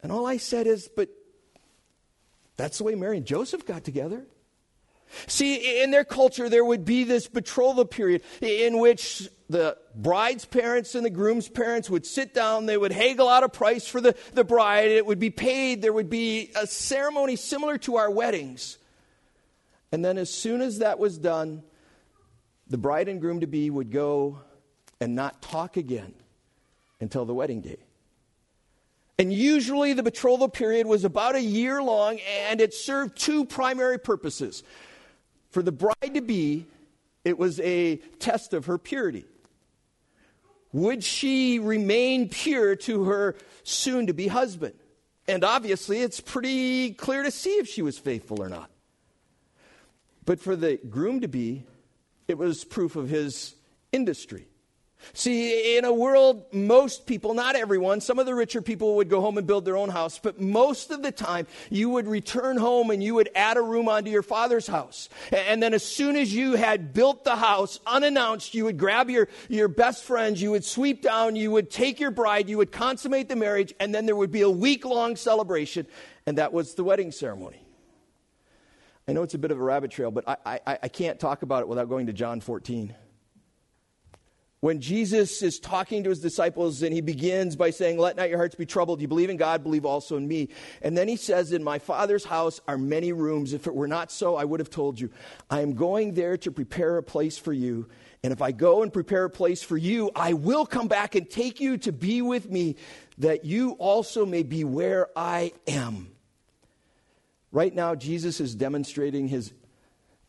And 0.02 0.12
all 0.12 0.26
I 0.26 0.38
said 0.38 0.68
is, 0.68 0.88
but 0.88 1.10
that's 2.58 2.78
the 2.78 2.84
way 2.84 2.96
Mary 2.96 3.18
and 3.18 3.26
Joseph 3.26 3.66
got 3.66 3.84
together. 3.84 4.26
See, 5.28 5.82
in 5.82 5.92
their 5.92 6.04
culture, 6.04 6.50
there 6.50 6.66
would 6.66 6.86
be 6.86 7.04
this 7.04 7.28
betrothal 7.28 7.86
period 7.86 8.22
in 8.42 8.80
which 8.80 9.30
the 9.50 9.78
bride's 9.96 10.46
parents 10.46 10.96
and 10.96 11.06
the 11.06 11.10
groom's 11.10 11.48
parents 11.48 11.90
would 11.90 12.06
sit 12.06 12.34
down, 12.34 12.66
they 12.66 12.78
would 12.78 12.92
haggle 12.92 13.30
out 13.30 13.44
a 13.44 13.50
price 13.50 13.88
for 13.88 14.02
the, 14.02 14.16
the 14.34 14.44
bride, 14.44 14.90
it 14.90 15.06
would 15.06 15.20
be 15.20 15.30
paid, 15.30 15.82
there 15.82 15.94
would 15.94 16.10
be 16.10 16.52
a 16.56 16.66
ceremony 16.66 17.36
similar 17.36 17.78
to 17.80 17.98
our 17.98 18.10
weddings. 18.10 18.78
And 19.96 20.04
then, 20.04 20.18
as 20.18 20.30
soon 20.30 20.60
as 20.60 20.80
that 20.80 21.00
was 21.00 21.18
done, 21.18 21.64
the 22.68 22.78
bride 22.78 23.08
and 23.08 23.22
groom 23.22 23.40
to 23.40 23.48
be 23.48 23.70
would 23.70 23.92
go 23.92 24.42
and 25.00 25.16
not 25.16 25.42
talk 25.42 25.78
again 25.78 26.14
until 27.00 27.24
the 27.24 27.34
wedding 27.34 27.62
day. 27.62 27.78
And 29.18 29.32
usually 29.32 29.94
the 29.94 30.04
betrothal 30.04 30.50
period 30.50 30.86
was 30.86 31.06
about 31.06 31.36
a 31.36 31.42
year 31.42 31.82
long, 31.82 32.20
and 32.50 32.60
it 32.60 32.74
served 32.74 33.18
two 33.18 33.46
primary 33.46 33.98
purposes. 33.98 34.64
For 35.52 35.64
the 35.64 35.72
bride 35.72 36.14
to 36.16 36.22
be, 36.22 36.66
it 37.24 37.38
was 37.38 37.62
a 37.62 37.96
test 38.20 38.54
of 38.54 38.66
her 38.66 38.78
purity. 38.78 39.24
Would 40.74 41.06
she 41.06 41.58
remain 41.58 42.28
pure 42.28 42.76
to 42.76 43.06
her 43.06 43.38
soon 43.64 44.08
to 44.08 44.14
be 44.14 44.28
husband? 44.28 44.76
And 45.26 45.46
obviously, 45.46 46.02
it's 46.02 46.20
pretty 46.20 46.92
clear 46.92 47.24
to 47.24 47.32
see 47.32 47.52
if 47.52 47.70
she 47.70 47.82
was 47.82 47.98
faithful 47.98 48.44
or 48.44 48.50
not. 48.50 48.70
But 50.26 50.40
for 50.40 50.56
the 50.56 50.80
groom 50.90 51.22
to 51.22 51.28
be, 51.28 51.64
it 52.28 52.38
was 52.38 52.64
proof 52.64 52.96
of 52.96 53.10
his 53.10 53.56
industry. 53.92 54.48
See, 55.14 55.78
in 55.78 55.86
a 55.86 55.94
world, 55.94 56.46
most 56.52 57.06
people, 57.06 57.34
not 57.34 57.56
everyone, 57.56 58.02
some 58.02 58.18
of 58.18 58.26
the 58.26 58.34
richer 58.34 58.62
people 58.62 58.96
would 58.96 59.10
go 59.10 59.22
home 59.22 59.38
and 59.38 59.46
build 59.46 59.66
their 59.66 59.78
own 59.78 59.90
house, 59.90 60.18
but 60.18 60.42
most 60.42 60.90
of 60.90 61.04
the 61.04 61.12
time, 61.12 61.46
you 61.70 61.90
would 61.92 62.08
return 62.08 62.58
home 62.58 62.90
and 62.90 63.04
you 63.04 63.14
would 63.14 63.30
add 63.36 63.58
a 63.58 63.62
room 63.62 63.88
onto 63.88 64.10
your 64.10 64.24
father's 64.24 64.66
house. 64.66 65.10
And 65.32 65.62
then 65.62 65.74
as 65.74 65.84
soon 65.84 66.16
as 66.16 66.34
you 66.34 66.54
had 66.54 66.94
built 66.94 67.24
the 67.24 67.36
house, 67.36 67.80
unannounced, 67.86 68.56
you 68.56 68.66
would 68.66 68.78
grab 68.78 69.10
your, 69.10 69.28
your 69.48 69.68
best 69.68 70.04
friends, 70.04 70.42
you 70.42 70.52
would 70.52 70.66
sweep 70.66 71.02
down, 71.02 71.36
you 71.36 71.52
would 71.52 71.70
take 71.70 72.00
your 72.00 72.12
bride, 72.12 72.50
you 72.50 72.58
would 72.58 72.72
consummate 72.72 73.30
the 73.30 73.36
marriage, 73.36 73.74
and 73.80 73.94
then 73.94 74.06
there 74.06 74.16
would 74.16 74.32
be 74.32 74.42
a 74.42 74.50
week 74.50 74.86
long 74.86 75.16
celebration, 75.16 75.86
and 76.26 76.38
that 76.40 76.52
was 76.52 76.74
the 76.74 76.84
wedding 76.84 77.12
ceremony. 77.12 77.65
I 79.08 79.14
know 79.14 79.24
it's 79.24 79.36
a 79.36 79.40
bit 79.40 79.52
of 79.52 79.60
a 79.60 79.64
rabbit 79.64 79.92
trail, 79.92 80.12
but 80.12 80.28
I, 80.28 80.60
I, 80.66 80.80
I 80.84 80.88
can't 80.88 81.20
talk 81.20 81.44
about 81.44 81.62
it 81.62 81.68
without 81.68 81.90
going 81.90 82.08
to 82.08 82.14
John 82.14 82.42
14 82.42 82.96
when 84.66 84.82
Jesus 84.82 85.44
is 85.44 85.60
talking 85.60 86.04
to 86.04 86.10
his 86.10 86.22
disciples 86.22 86.82
and 86.82 86.92
he 86.92 87.00
begins 87.00 87.56
by 87.56 87.70
saying, 87.70 88.00
Let 88.00 88.16
not 88.16 88.30
your 88.30 88.40
hearts 88.40 88.56
be 88.56 88.66
troubled. 88.66 89.00
You 89.00 89.08
believe 89.08 89.30
in 89.30 89.38
God, 89.38 89.62
believe 89.62 89.86
also 89.86 90.18
in 90.18 90.28
me. 90.28 90.50
And 90.82 90.98
then 90.98 91.08
he 91.08 91.18
says, 91.18 91.52
In 91.52 91.64
my 91.64 91.78
Father's 91.78 92.26
house 92.26 92.60
are 92.68 92.76
many 92.76 93.14
rooms. 93.14 93.54
If 93.54 93.68
it 93.68 93.76
were 93.76 93.88
not 93.88 94.12
so, 94.12 94.36
I 94.36 94.44
would 94.44 94.60
have 94.60 94.72
told 94.72 95.00
you. 95.00 95.12
I 95.52 95.62
am 95.62 95.76
going 95.76 96.16
there 96.16 96.36
to 96.38 96.52
prepare 96.52 96.98
a 96.98 97.04
place 97.04 97.38
for 97.38 97.54
you. 97.54 97.88
And 98.24 98.34
if 98.34 98.42
I 98.42 98.52
go 98.52 98.82
and 98.82 98.92
prepare 98.92 99.26
a 99.26 99.30
place 99.30 99.62
for 99.62 99.78
you, 99.78 100.10
I 100.16 100.34
will 100.34 100.66
come 100.66 100.88
back 100.88 101.14
and 101.14 101.30
take 101.30 101.60
you 101.60 101.78
to 101.80 101.92
be 101.92 102.24
with 102.24 102.50
me, 102.50 102.78
that 103.20 103.46
you 103.46 103.74
also 103.74 104.26
may 104.26 104.42
be 104.42 104.64
where 104.64 105.10
I 105.16 105.52
am. 105.68 106.15
Right 107.56 107.74
now, 107.74 107.96
Jesus 107.96 108.42
is 108.42 108.54
demonstrating 108.54 109.30
his 109.30 109.54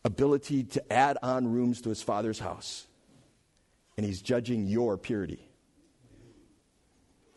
ability 0.05 0.63
to 0.63 0.93
add 0.93 1.17
on 1.21 1.51
rooms 1.51 1.81
to 1.81 1.89
his 1.89 2.01
father's 2.01 2.39
house, 2.39 2.87
and 3.97 4.05
he's 4.05 4.21
judging 4.21 4.65
your 4.65 4.97
purity. 4.97 5.45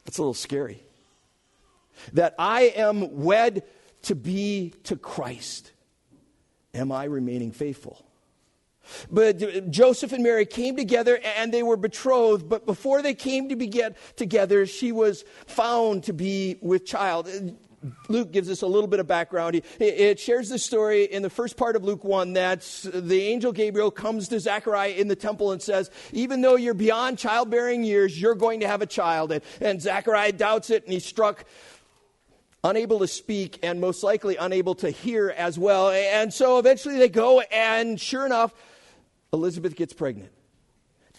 That's 0.05 0.19
a 0.19 0.23
little 0.23 0.33
scary. 0.33 0.81
That 2.13 2.37
I 2.39 2.73
am 2.77 3.25
wed 3.25 3.65
to 4.03 4.15
be 4.15 4.75
to 4.85 4.95
Christ. 4.95 5.73
Am 6.73 6.93
I 6.93 7.05
remaining 7.07 7.51
faithful? 7.51 8.07
But 9.11 9.73
Joseph 9.73 10.13
and 10.13 10.23
Mary 10.23 10.47
came 10.47 10.77
together 10.77 11.19
and 11.37 11.53
they 11.53 11.65
were 11.65 11.77
betrothed, 11.77 12.49
but 12.49 12.65
before 12.65 13.03
they 13.03 13.15
came 13.15 13.49
to 13.49 13.57
be 13.57 13.67
get 13.67 13.97
together, 14.17 14.67
she 14.67 14.93
was 14.93 15.25
found 15.49 16.05
to 16.05 16.13
be 16.13 16.59
with 16.61 16.87
child. 16.87 17.29
Luke 18.09 18.31
gives 18.31 18.51
us 18.51 18.63
a 18.63 18.67
little 18.67 18.87
bit 18.87 19.01
of 19.01 19.07
background. 19.07 19.63
It 19.79 20.21
shares 20.21 20.51
the 20.51 20.59
story 20.59 21.05
in 21.05 21.23
the 21.23 21.31
first 21.31 21.57
part 21.57 21.77
of 21.77 21.85
Luke 21.85 22.05
1 22.05 22.35
that 22.35 22.61
the 22.93 23.23
angel 23.23 23.53
Gabriel 23.53 23.91
comes 23.91 24.29
to 24.29 24.41
Zechariah 24.41 24.91
in 24.91 25.09
the 25.09 25.17
temple 25.17 25.53
and 25.53 25.63
says, 25.63 25.91
Even 26.13 26.43
though 26.43 26.57
you're 26.57 26.75
beyond 26.75 27.19
childbearing 27.19 27.83
years, 27.83 28.21
you're 28.21 28.35
going 28.35 28.61
to 28.61 28.69
have 28.69 28.83
a 28.83 28.87
child. 28.87 29.33
And, 29.33 29.43
and 29.61 29.81
Zechariah 29.81 30.33
doubts 30.33 30.71
it 30.71 30.85
and 30.85 30.93
he's 30.93 31.07
struck 31.07 31.45
unable 32.63 32.99
to 32.99 33.09
speak 33.09 33.59
and 33.63 33.81
most 33.81 34.03
likely 34.03 34.37
unable 34.37 34.75
to 34.77 34.91
hear 34.91 35.31
as 35.31 35.59
well. 35.59 35.89
And 35.91 36.33
so 36.33 36.59
eventually 36.59 36.99
they 36.99 37.09
go, 37.09 37.41
and 37.41 37.99
sure 37.99 38.27
enough, 38.27 38.53
Elizabeth 39.33 39.77
gets 39.77 39.95
pregnant. 39.95 40.33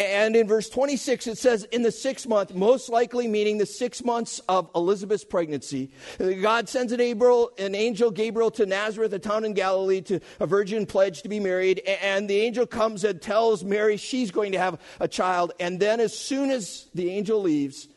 And 0.02 0.36
in 0.36 0.48
verse 0.48 0.68
26, 0.68 1.28
it 1.28 1.38
says, 1.38 1.64
in 1.66 1.84
the 1.84 1.92
sixth 1.92 2.28
month, 2.28 2.56
most 2.56 2.90
likely 2.90 3.28
meaning 3.28 3.60
the 3.60 3.68
six 3.68 4.04
months 4.04 4.40
of 4.50 4.68
Elizabeth's 4.74 5.24
pregnancy, 5.24 5.92
God 6.18 6.68
sends 6.68 6.92
an, 6.92 7.00
an 7.00 7.76
angel 7.76 8.10
Gabriel 8.10 8.50
to 8.52 8.66
Nazareth, 8.66 9.14
a 9.14 9.20
town 9.20 9.46
in 9.46 9.54
Galilee, 9.54 10.02
to 10.02 10.20
a 10.40 10.48
virgin 10.48 10.88
pledged 10.88 11.22
to 11.22 11.30
be 11.30 11.40
married. 11.40 11.80
And 12.02 12.28
the 12.28 12.38
angel 12.38 12.66
comes 12.66 13.04
and 13.04 13.22
tells 13.22 13.64
Mary 13.64 13.98
she's 13.98 14.32
going 14.32 14.54
to 14.54 14.58
have 14.58 14.82
a 15.00 15.08
child. 15.08 15.52
And 15.60 15.80
then, 15.80 16.00
as 16.00 16.18
soon 16.18 16.50
as 16.50 16.88
the 16.96 17.12
angel 17.12 17.40
leaves, 17.40 17.88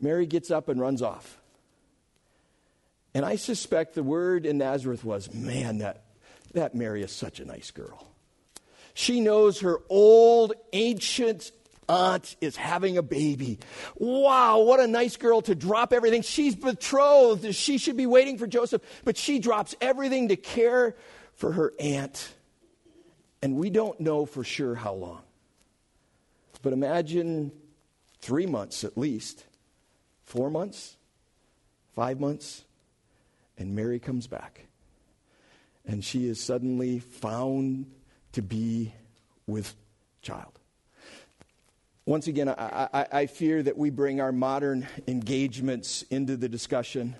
Mary 0.00 0.26
gets 0.26 0.50
up 0.50 0.68
and 0.68 0.80
runs 0.80 1.00
off. 1.00 1.38
And 3.14 3.24
I 3.24 3.36
suspect 3.36 3.94
the 3.94 4.02
word 4.02 4.46
in 4.46 4.58
Nazareth 4.58 5.04
was, 5.04 5.32
man, 5.32 5.78
that, 5.78 6.06
that 6.54 6.74
Mary 6.74 7.04
is 7.04 7.12
such 7.12 7.38
a 7.38 7.44
nice 7.44 7.70
girl. 7.70 8.04
She 8.96 9.20
knows 9.20 9.60
her 9.60 9.82
old, 9.90 10.54
ancient 10.72 11.52
aunt 11.86 12.34
is 12.40 12.56
having 12.56 12.96
a 12.96 13.02
baby. 13.02 13.58
Wow, 13.96 14.60
what 14.60 14.80
a 14.80 14.86
nice 14.86 15.18
girl 15.18 15.42
to 15.42 15.54
drop 15.54 15.92
everything. 15.92 16.22
She's 16.22 16.56
betrothed. 16.56 17.54
She 17.54 17.76
should 17.76 17.98
be 17.98 18.06
waiting 18.06 18.38
for 18.38 18.46
Joseph, 18.46 18.80
but 19.04 19.18
she 19.18 19.38
drops 19.38 19.74
everything 19.82 20.28
to 20.28 20.36
care 20.36 20.96
for 21.34 21.52
her 21.52 21.74
aunt. 21.78 22.32
And 23.42 23.56
we 23.56 23.68
don't 23.68 24.00
know 24.00 24.24
for 24.24 24.42
sure 24.42 24.74
how 24.74 24.94
long. 24.94 25.20
But 26.62 26.72
imagine 26.72 27.52
three 28.22 28.46
months 28.46 28.82
at 28.82 28.96
least, 28.96 29.44
four 30.24 30.50
months, 30.50 30.96
five 31.94 32.18
months, 32.18 32.64
and 33.58 33.76
Mary 33.76 33.98
comes 33.98 34.26
back. 34.26 34.68
And 35.84 36.02
she 36.02 36.26
is 36.26 36.42
suddenly 36.42 36.98
found 36.98 37.92
to 38.36 38.42
be 38.42 38.92
with 39.46 39.74
child. 40.20 40.60
Once 42.04 42.26
again, 42.26 42.50
I, 42.50 42.88
I, 42.92 43.06
I, 43.12 43.26
fear 43.26 43.62
that 43.62 43.78
we 43.78 43.88
bring 43.88 44.20
our 44.20 44.30
modern 44.30 44.86
engagements 45.08 46.02
into 46.10 46.36
the 46.36 46.46
discussion. 46.46 47.16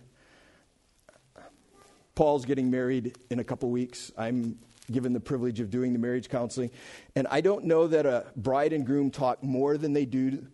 Paul's 2.14 2.44
getting 2.44 2.70
married 2.70 3.16
in 3.30 3.38
a 3.38 3.44
couple 3.44 3.70
weeks. 3.70 4.12
I'm 4.18 4.58
given 4.92 5.14
the 5.14 5.20
privilege 5.20 5.58
of 5.58 5.70
doing 5.70 5.94
the 5.94 5.98
marriage 5.98 6.28
counseling. 6.28 6.70
And 7.16 7.26
I 7.30 7.40
don't 7.40 7.64
know 7.64 7.86
that 7.86 8.04
a 8.04 8.26
bride 8.36 8.74
and 8.74 8.84
groom 8.84 9.10
talk 9.10 9.42
more 9.42 9.78
than 9.78 9.94
they 9.94 10.04
do 10.04 10.46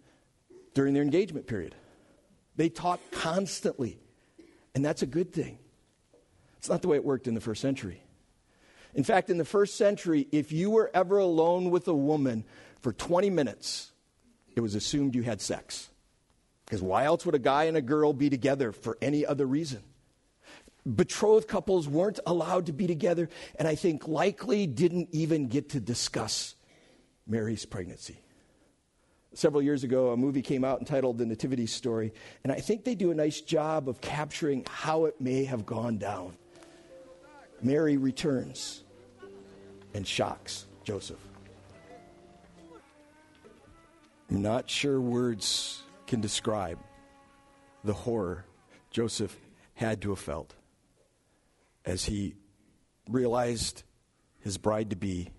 during 0.75 0.95
their 0.95 1.03
engagement 1.03 1.49
period. 1.49 1.75
They 2.55 2.69
talk 2.69 3.01
constantly, 3.11 3.99
and 4.77 4.85
that's 4.85 5.03
a 5.03 5.07
good 5.07 5.33
thing. 5.33 5.59
It's 6.59 6.69
not 6.69 6.83
the 6.83 6.89
way 6.89 6.99
it 6.99 7.05
worked 7.05 7.27
in 7.27 7.35
the 7.35 7.41
first 7.41 7.61
century. 7.61 8.05
In 8.95 9.05
fact, 9.05 9.31
in 9.31 9.39
the 9.39 9.45
first 9.45 9.77
century, 9.77 10.29
if 10.33 10.53
you 10.53 10.71
were 10.71 10.91
ever 10.93 11.19
alone 11.19 11.71
with 11.71 11.89
a 11.89 11.95
woman 11.95 12.45
for 12.81 12.93
20 12.93 13.31
minutes, 13.31 13.93
it 14.55 14.61
was 14.61 14.75
assumed 14.75 15.15
you 15.15 15.23
had 15.23 15.41
sex. 15.41 15.89
Because 16.65 16.83
why 16.83 17.05
else 17.05 17.25
would 17.25 17.35
a 17.35 17.39
guy 17.39 17.65
and 17.65 17.77
a 17.77 17.83
girl 17.83 18.13
be 18.13 18.29
together 18.29 18.73
for 18.73 18.99
any 19.01 19.25
other 19.25 19.47
reason? 19.47 19.83
Betrothed 20.85 21.49
couples 21.49 21.89
weren't 21.89 22.19
allowed 22.27 22.67
to 22.67 22.73
be 22.73 22.87
together, 22.87 23.29
and 23.57 23.69
I 23.69 23.77
think 23.77 24.09
likely 24.09 24.67
didn't 24.67 25.09
even 25.13 25.47
get 25.47 25.71
to 25.71 25.81
discuss 25.81 26.57
Mary's 27.27 27.65
pregnancy. 27.65 28.19
Several 29.35 29.63
years 29.63 29.85
ago, 29.85 30.11
a 30.11 30.17
movie 30.17 30.43
came 30.43 30.65
out 30.65 30.81
entitled 30.81 31.19
The 31.19 31.25
Nativity 31.25 31.67
Story, 31.67 32.13
and 32.43 32.53
I 32.53 32.61
think 32.61 32.85
they 32.85 32.95
do 32.95 33.11
a 33.11 33.15
nice 33.15 33.41
job 33.41 33.89
of 33.89 34.01
capturing 34.01 34.67
how 34.69 35.07
it 35.07 35.21
may 35.21 35.45
have 35.45 35.65
gone 35.65 35.99
down. 35.99 36.37
Mary 37.63 37.97
returns 37.97 38.83
and 39.95 40.07
shocks 40.07 40.67
Joseph. 40.85 41.21
I'm 44.31 44.43
not 44.43 44.69
sure 44.69 45.01
words 45.01 45.83
can 46.07 46.21
describe 46.21 46.79
the 47.85 47.93
horror 47.93 48.45
Joseph 48.91 49.37
had 49.75 50.03
to 50.03 50.11
have 50.11 50.19
felt 50.19 50.55
as 51.85 52.05
he 52.05 52.35
realized 53.09 53.83
his 54.41 54.59
bride 54.59 54.91
to 54.91 54.97
be 54.97 55.31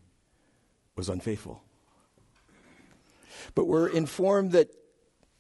was 0.96 1.10
unfaithful. 1.10 1.64
But 3.56 3.66
we're 3.66 3.88
informed 3.88 4.52
that 4.52 4.70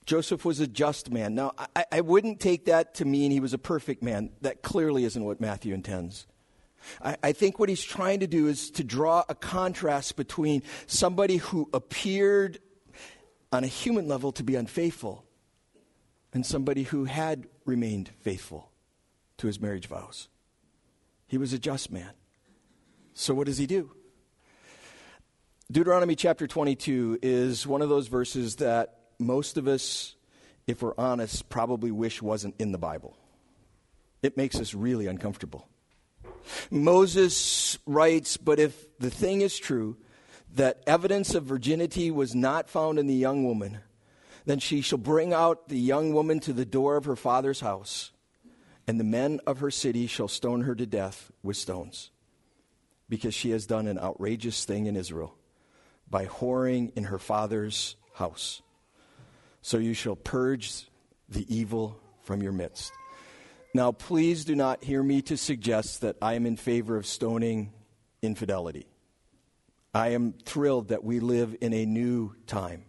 Joseph 0.05 0.43
was 0.43 0.59
a 0.59 0.67
just 0.67 1.11
man. 1.11 1.35
Now, 1.35 1.53
I, 1.75 1.85
I, 1.91 2.01
wouldn't 2.01 2.39
take 2.39 2.65
that 2.65 2.95
to 2.95 3.05
mean 3.05 3.31
he 3.31 3.39
was 3.39 3.53
a 3.53 3.57
perfect 3.57 4.03
man. 4.03 4.31
That 4.41 4.61
clearly 4.61 5.05
isn't 5.05 5.23
what 5.23 5.39
Matthew 5.39 5.73
intends. 5.73 6.27
I, 7.03 7.17
I 7.23 7.31
think 7.31 7.59
what 7.59 7.69
he's 7.69 7.83
trying 7.83 8.19
to 8.21 8.27
do 8.27 8.47
is 8.47 8.71
to 8.71 8.83
draw 8.83 9.23
a 9.29 9.35
contrast 9.35 10.15
between 10.15 10.63
somebody 10.87 11.37
who 11.37 11.69
appeared 11.73 12.59
on 13.51 13.63
a 13.63 13.67
human 13.67 14.07
level 14.07 14.31
to 14.33 14.43
be 14.43 14.55
unfaithful 14.55 15.25
and 16.33 16.45
somebody 16.45 16.83
who 16.83 17.05
had 17.05 17.47
remained 17.65 18.09
faithful 18.21 18.71
to 19.37 19.47
his 19.47 19.59
marriage 19.59 19.87
vows. 19.87 20.27
He 21.27 21.37
was 21.37 21.53
a 21.53 21.59
just 21.59 21.91
man. 21.91 22.11
So, 23.13 23.33
what 23.33 23.45
does 23.45 23.57
he 23.57 23.67
do? 23.67 23.91
Deuteronomy 25.71 26.15
chapter 26.15 26.47
22 26.47 27.19
is 27.21 27.65
one 27.65 27.81
of 27.81 27.89
those 27.89 28.07
verses 28.07 28.57
that 28.57 28.99
most 29.19 29.57
of 29.57 29.67
us, 29.67 30.15
if 30.67 30.81
we're 30.81 30.93
honest, 30.97 31.49
probably 31.49 31.91
wish 31.91 32.21
wasn't 32.21 32.55
in 32.59 32.71
the 32.71 32.77
Bible. 32.77 33.17
It 34.21 34.37
makes 34.37 34.59
us 34.59 34.73
really 34.73 35.07
uncomfortable. 35.07 35.67
Moses 36.69 37.77
writes, 37.85 38.37
But 38.37 38.59
if 38.59 38.97
the 38.97 39.09
thing 39.09 39.41
is 39.41 39.57
true, 39.57 39.97
that 40.55 40.83
evidence 40.85 41.33
of 41.35 41.45
virginity 41.45 42.11
was 42.11 42.35
not 42.35 42.69
found 42.69 42.99
in 42.99 43.07
the 43.07 43.13
young 43.13 43.43
woman, 43.43 43.79
then 44.45 44.59
she 44.59 44.81
shall 44.81 44.97
bring 44.97 45.33
out 45.33 45.69
the 45.69 45.79
young 45.79 46.13
woman 46.13 46.39
to 46.41 46.53
the 46.53 46.65
door 46.65 46.97
of 46.97 47.05
her 47.05 47.15
father's 47.15 47.61
house, 47.61 48.11
and 48.87 48.99
the 48.99 49.05
men 49.05 49.39
of 49.47 49.59
her 49.59 49.71
city 49.71 50.07
shall 50.07 50.27
stone 50.27 50.61
her 50.61 50.75
to 50.75 50.85
death 50.85 51.31
with 51.41 51.57
stones, 51.57 52.11
because 53.09 53.33
she 53.33 53.51
has 53.51 53.65
done 53.65 53.87
an 53.87 53.97
outrageous 53.97 54.65
thing 54.65 54.85
in 54.85 54.95
Israel 54.95 55.35
by 56.09 56.25
whoring 56.25 56.91
in 56.95 57.05
her 57.05 57.17
father's 57.17 57.95
house. 58.13 58.61
So 59.61 59.77
you 59.77 59.93
shall 59.93 60.15
purge 60.15 60.87
the 61.29 61.45
evil 61.53 61.99
from 62.21 62.43
your 62.43 62.51
midst. 62.51 62.91
Now, 63.75 63.91
please 63.91 64.45
do 64.45 64.55
not 64.55 64.83
hear 64.83 65.01
me 65.01 65.23
to 65.23 65.35
suggest 65.35 66.01
that 66.01 66.15
I 66.21 66.33
am 66.33 66.45
in 66.45 66.57
favor 66.57 66.95
of 66.95 67.07
stoning 67.07 67.73
infidelity. 68.21 68.85
I 69.95 70.09
am 70.09 70.33
thrilled 70.45 70.89
that 70.89 71.03
we 71.03 71.19
live 71.19 71.55
in 71.59 71.73
a 71.73 71.83
new 71.85 72.35
time. 72.45 72.85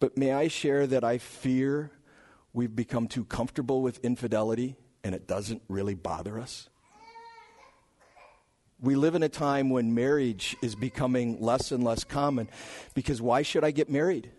But 0.00 0.18
may 0.18 0.32
I 0.32 0.48
share 0.48 0.88
that 0.88 1.04
I 1.04 1.18
fear 1.18 1.92
we've 2.52 2.74
become 2.74 3.06
too 3.06 3.24
comfortable 3.24 3.80
with 3.80 4.04
infidelity 4.04 4.74
and 5.04 5.14
it 5.14 5.28
doesn't 5.28 5.62
really 5.68 5.94
bother 5.94 6.36
us? 6.38 6.68
We 8.80 8.96
live 8.96 9.14
in 9.14 9.22
a 9.22 9.28
time 9.28 9.70
when 9.70 9.94
marriage 9.94 10.56
is 10.62 10.74
becoming 10.74 11.40
less 11.40 11.70
and 11.70 11.84
less 11.84 12.02
common 12.02 12.48
because 12.92 13.22
why 13.22 13.42
should 13.42 13.62
I 13.62 13.70
get 13.70 13.88
married? 13.88 14.32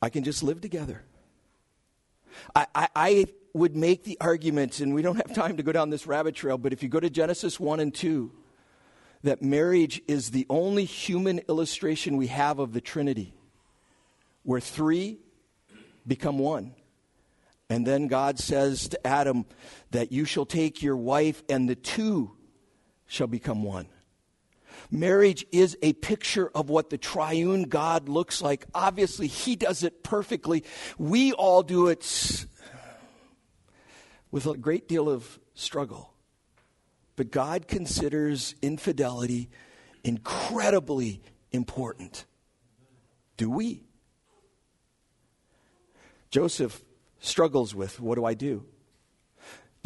I 0.00 0.08
can 0.08 0.24
just 0.24 0.42
live 0.42 0.62
together. 0.62 1.04
I, 2.54 2.66
I, 2.74 2.88
I, 2.94 3.26
would 3.54 3.76
make 3.76 4.02
the 4.02 4.18
argument, 4.20 4.80
and 4.80 4.92
we 4.96 5.00
don't 5.00 5.14
have 5.14 5.32
time 5.32 5.56
to 5.56 5.62
go 5.62 5.70
down 5.70 5.88
this 5.88 6.08
rabbit 6.08 6.34
trail, 6.34 6.58
but 6.58 6.72
if 6.72 6.82
you 6.82 6.88
go 6.88 6.98
to 6.98 7.08
Genesis 7.08 7.60
1 7.60 7.78
and 7.78 7.94
2, 7.94 8.32
that 9.22 9.42
marriage 9.42 10.02
is 10.08 10.32
the 10.32 10.44
only 10.50 10.84
human 10.84 11.38
illustration 11.48 12.16
we 12.16 12.26
have 12.26 12.58
of 12.58 12.72
the 12.72 12.80
Trinity, 12.80 13.32
where 14.42 14.60
three 14.60 15.18
become 16.06 16.38
one. 16.38 16.74
And 17.70 17.86
then 17.86 18.08
God 18.08 18.38
says 18.38 18.88
to 18.88 19.06
Adam 19.06 19.46
that 19.90 20.12
you 20.12 20.24
shall 20.24 20.44
take 20.44 20.82
your 20.82 20.96
wife, 20.96 21.42
and 21.48 21.68
the 21.68 21.74
two 21.74 22.32
shall 23.06 23.26
become 23.26 23.62
one. 23.62 23.86
Marriage 24.94 25.44
is 25.50 25.76
a 25.82 25.92
picture 25.92 26.48
of 26.54 26.70
what 26.70 26.88
the 26.88 26.96
triune 26.96 27.64
God 27.64 28.08
looks 28.08 28.40
like. 28.40 28.64
Obviously, 28.72 29.26
He 29.26 29.56
does 29.56 29.82
it 29.82 30.04
perfectly. 30.04 30.62
We 30.98 31.32
all 31.32 31.64
do 31.64 31.88
it 31.88 32.46
with 34.30 34.46
a 34.46 34.56
great 34.56 34.86
deal 34.86 35.08
of 35.08 35.40
struggle. 35.54 36.14
But 37.16 37.32
God 37.32 37.66
considers 37.66 38.54
infidelity 38.62 39.50
incredibly 40.04 41.22
important. 41.50 42.24
Do 43.36 43.50
we? 43.50 43.82
Joseph 46.30 46.84
struggles 47.18 47.74
with 47.74 47.98
what 47.98 48.14
do 48.14 48.24
I 48.24 48.34
do? 48.34 48.64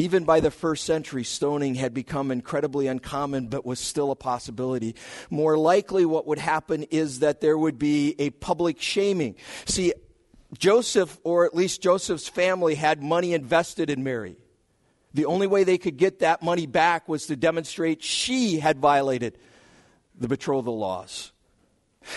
Even 0.00 0.22
by 0.22 0.38
the 0.38 0.52
first 0.52 0.84
century, 0.84 1.24
stoning 1.24 1.74
had 1.74 1.92
become 1.92 2.30
incredibly 2.30 2.86
uncommon, 2.86 3.48
but 3.48 3.66
was 3.66 3.80
still 3.80 4.12
a 4.12 4.16
possibility. 4.16 4.94
More 5.28 5.58
likely, 5.58 6.06
what 6.06 6.24
would 6.28 6.38
happen 6.38 6.84
is 6.84 7.18
that 7.18 7.40
there 7.40 7.58
would 7.58 7.80
be 7.80 8.14
a 8.20 8.30
public 8.30 8.80
shaming. 8.80 9.34
See, 9.66 9.92
Joseph, 10.56 11.18
or 11.24 11.44
at 11.44 11.54
least 11.54 11.82
Joseph's 11.82 12.28
family, 12.28 12.76
had 12.76 13.02
money 13.02 13.34
invested 13.34 13.90
in 13.90 14.04
Mary. 14.04 14.36
The 15.14 15.26
only 15.26 15.48
way 15.48 15.64
they 15.64 15.78
could 15.78 15.96
get 15.96 16.20
that 16.20 16.42
money 16.42 16.66
back 16.66 17.08
was 17.08 17.26
to 17.26 17.34
demonstrate 17.34 18.04
she 18.04 18.60
had 18.60 18.78
violated 18.78 19.36
the 20.16 20.28
betrothal 20.28 20.78
laws. 20.78 21.32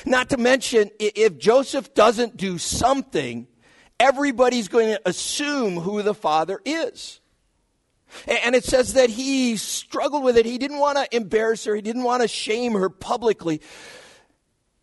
Not 0.06 0.30
to 0.30 0.38
mention, 0.38 0.91
if 1.00 1.39
Joseph 1.39 1.96
doesn't 1.96 2.38
do 2.38 2.60
something, 2.60 3.48
everybody's 4.00 4.67
going 4.67 4.89
to 4.89 5.02
assume 5.04 5.78
who 5.78 6.04
the 6.04 6.13
father 6.13 6.62
is. 6.63 7.21
And 8.28 8.56
it 8.56 8.63
says 8.63 8.93
that 8.93 9.10
he 9.10 9.58
struggled 9.58 10.24
with 10.24 10.38
it. 10.38 10.45
He 10.45 10.58
didn't 10.58 10.80
want 10.80 10.97
to 10.97 11.15
embarrass 11.15 11.65
her, 11.65 11.76
he 11.76 11.82
didn't 11.82 12.04
want 12.04 12.21
to 12.21 12.28
shame 12.28 12.74
her 12.74 12.89
publicly, 12.89 13.62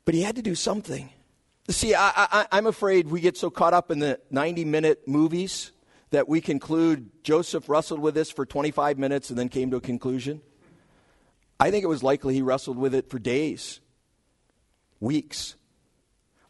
but 0.04 0.14
he 0.14 0.22
had 0.22 0.36
to 0.36 0.42
do 0.42 0.54
something. 0.54 1.10
See, 1.70 1.94
I, 1.94 2.46
am 2.50 2.66
afraid 2.66 3.08
we 3.08 3.20
get 3.20 3.36
so 3.36 3.50
caught 3.50 3.74
up 3.74 3.90
in 3.90 3.98
the 3.98 4.18
90 4.30 4.64
minute 4.64 5.06
movies 5.06 5.72
that 6.10 6.26
we 6.26 6.40
conclude 6.40 7.10
Joseph 7.22 7.68
wrestled 7.68 8.00
with 8.00 8.14
this 8.14 8.30
for 8.30 8.46
25 8.46 8.98
minutes 8.98 9.28
and 9.28 9.38
then 9.38 9.50
came 9.50 9.70
to 9.70 9.76
a 9.76 9.80
conclusion. 9.80 10.40
I 11.60 11.70
think 11.70 11.84
it 11.84 11.88
was 11.88 12.02
likely 12.02 12.34
he 12.34 12.42
wrestled 12.42 12.78
with 12.78 12.94
it 12.94 13.10
for 13.10 13.18
days, 13.18 13.80
weeks. 15.00 15.56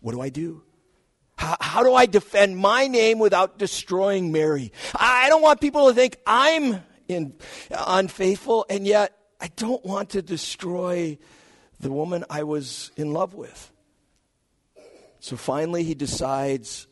What 0.00 0.12
do 0.12 0.20
I 0.20 0.28
do? 0.28 0.62
How, 1.38 1.56
how, 1.60 1.82
do 1.84 1.94
I 1.94 2.06
defend 2.06 2.56
my 2.56 2.88
name 2.88 3.20
without 3.20 3.58
destroying 3.58 4.32
Mary? 4.32 4.72
I 4.94 5.28
don't 5.28 5.40
want 5.40 5.60
people 5.60 5.88
to 5.88 5.94
think 5.94 6.18
I'm 6.26 6.82
in, 7.06 7.34
unfaithful, 7.70 8.66
and 8.68 8.84
yet 8.84 9.16
I 9.40 9.48
don't 9.54 9.84
want 9.84 10.10
to 10.10 10.22
destroy 10.22 11.16
the 11.78 11.92
woman 11.92 12.24
I 12.28 12.42
was 12.42 12.90
in 12.96 13.12
love 13.12 13.34
with. 13.34 13.72
So 15.20 15.36
finally, 15.36 15.84
he 15.84 15.94
decides, 15.94 16.88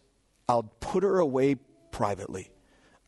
I'll 0.49 0.63
put 0.63 1.03
her 1.03 1.19
away 1.19 1.57
privately. 1.91 2.51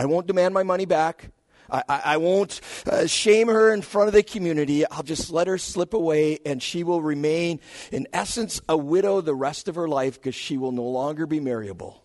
I 0.01 0.07
won't 0.07 0.27
demand 0.27 0.55
my 0.55 0.64
money 0.64 0.87
back. 0.87 1.31
I, 1.70 1.83
I, 1.88 2.16
won't 2.16 2.61
uh, 2.87 3.07
shame 3.07 3.48
her 3.48 3.72
in 3.72 3.83
front 3.83 4.09
of 4.09 4.14
the 4.14 4.22
community. 4.22 4.87
I'll 4.87 5.02
just 5.02 5.31
let 5.31 5.46
her 5.46 5.59
slip 5.59 5.92
away, 5.92 6.38
and 6.46 6.62
she 6.62 6.83
will 6.83 7.02
remain, 7.02 7.61
in 7.92 8.09
essence, 8.12 8.61
a 8.68 8.76
widow 8.76 9.20
the 9.20 9.35
rest 9.35 9.68
of 9.68 9.74
her 9.74 9.87
life 9.87 10.14
because 10.14 10.35
she 10.35 10.57
will 10.57 10.72
no 10.72 10.85
longer 10.85 11.26
be 11.26 11.40
marriable. 11.40 12.02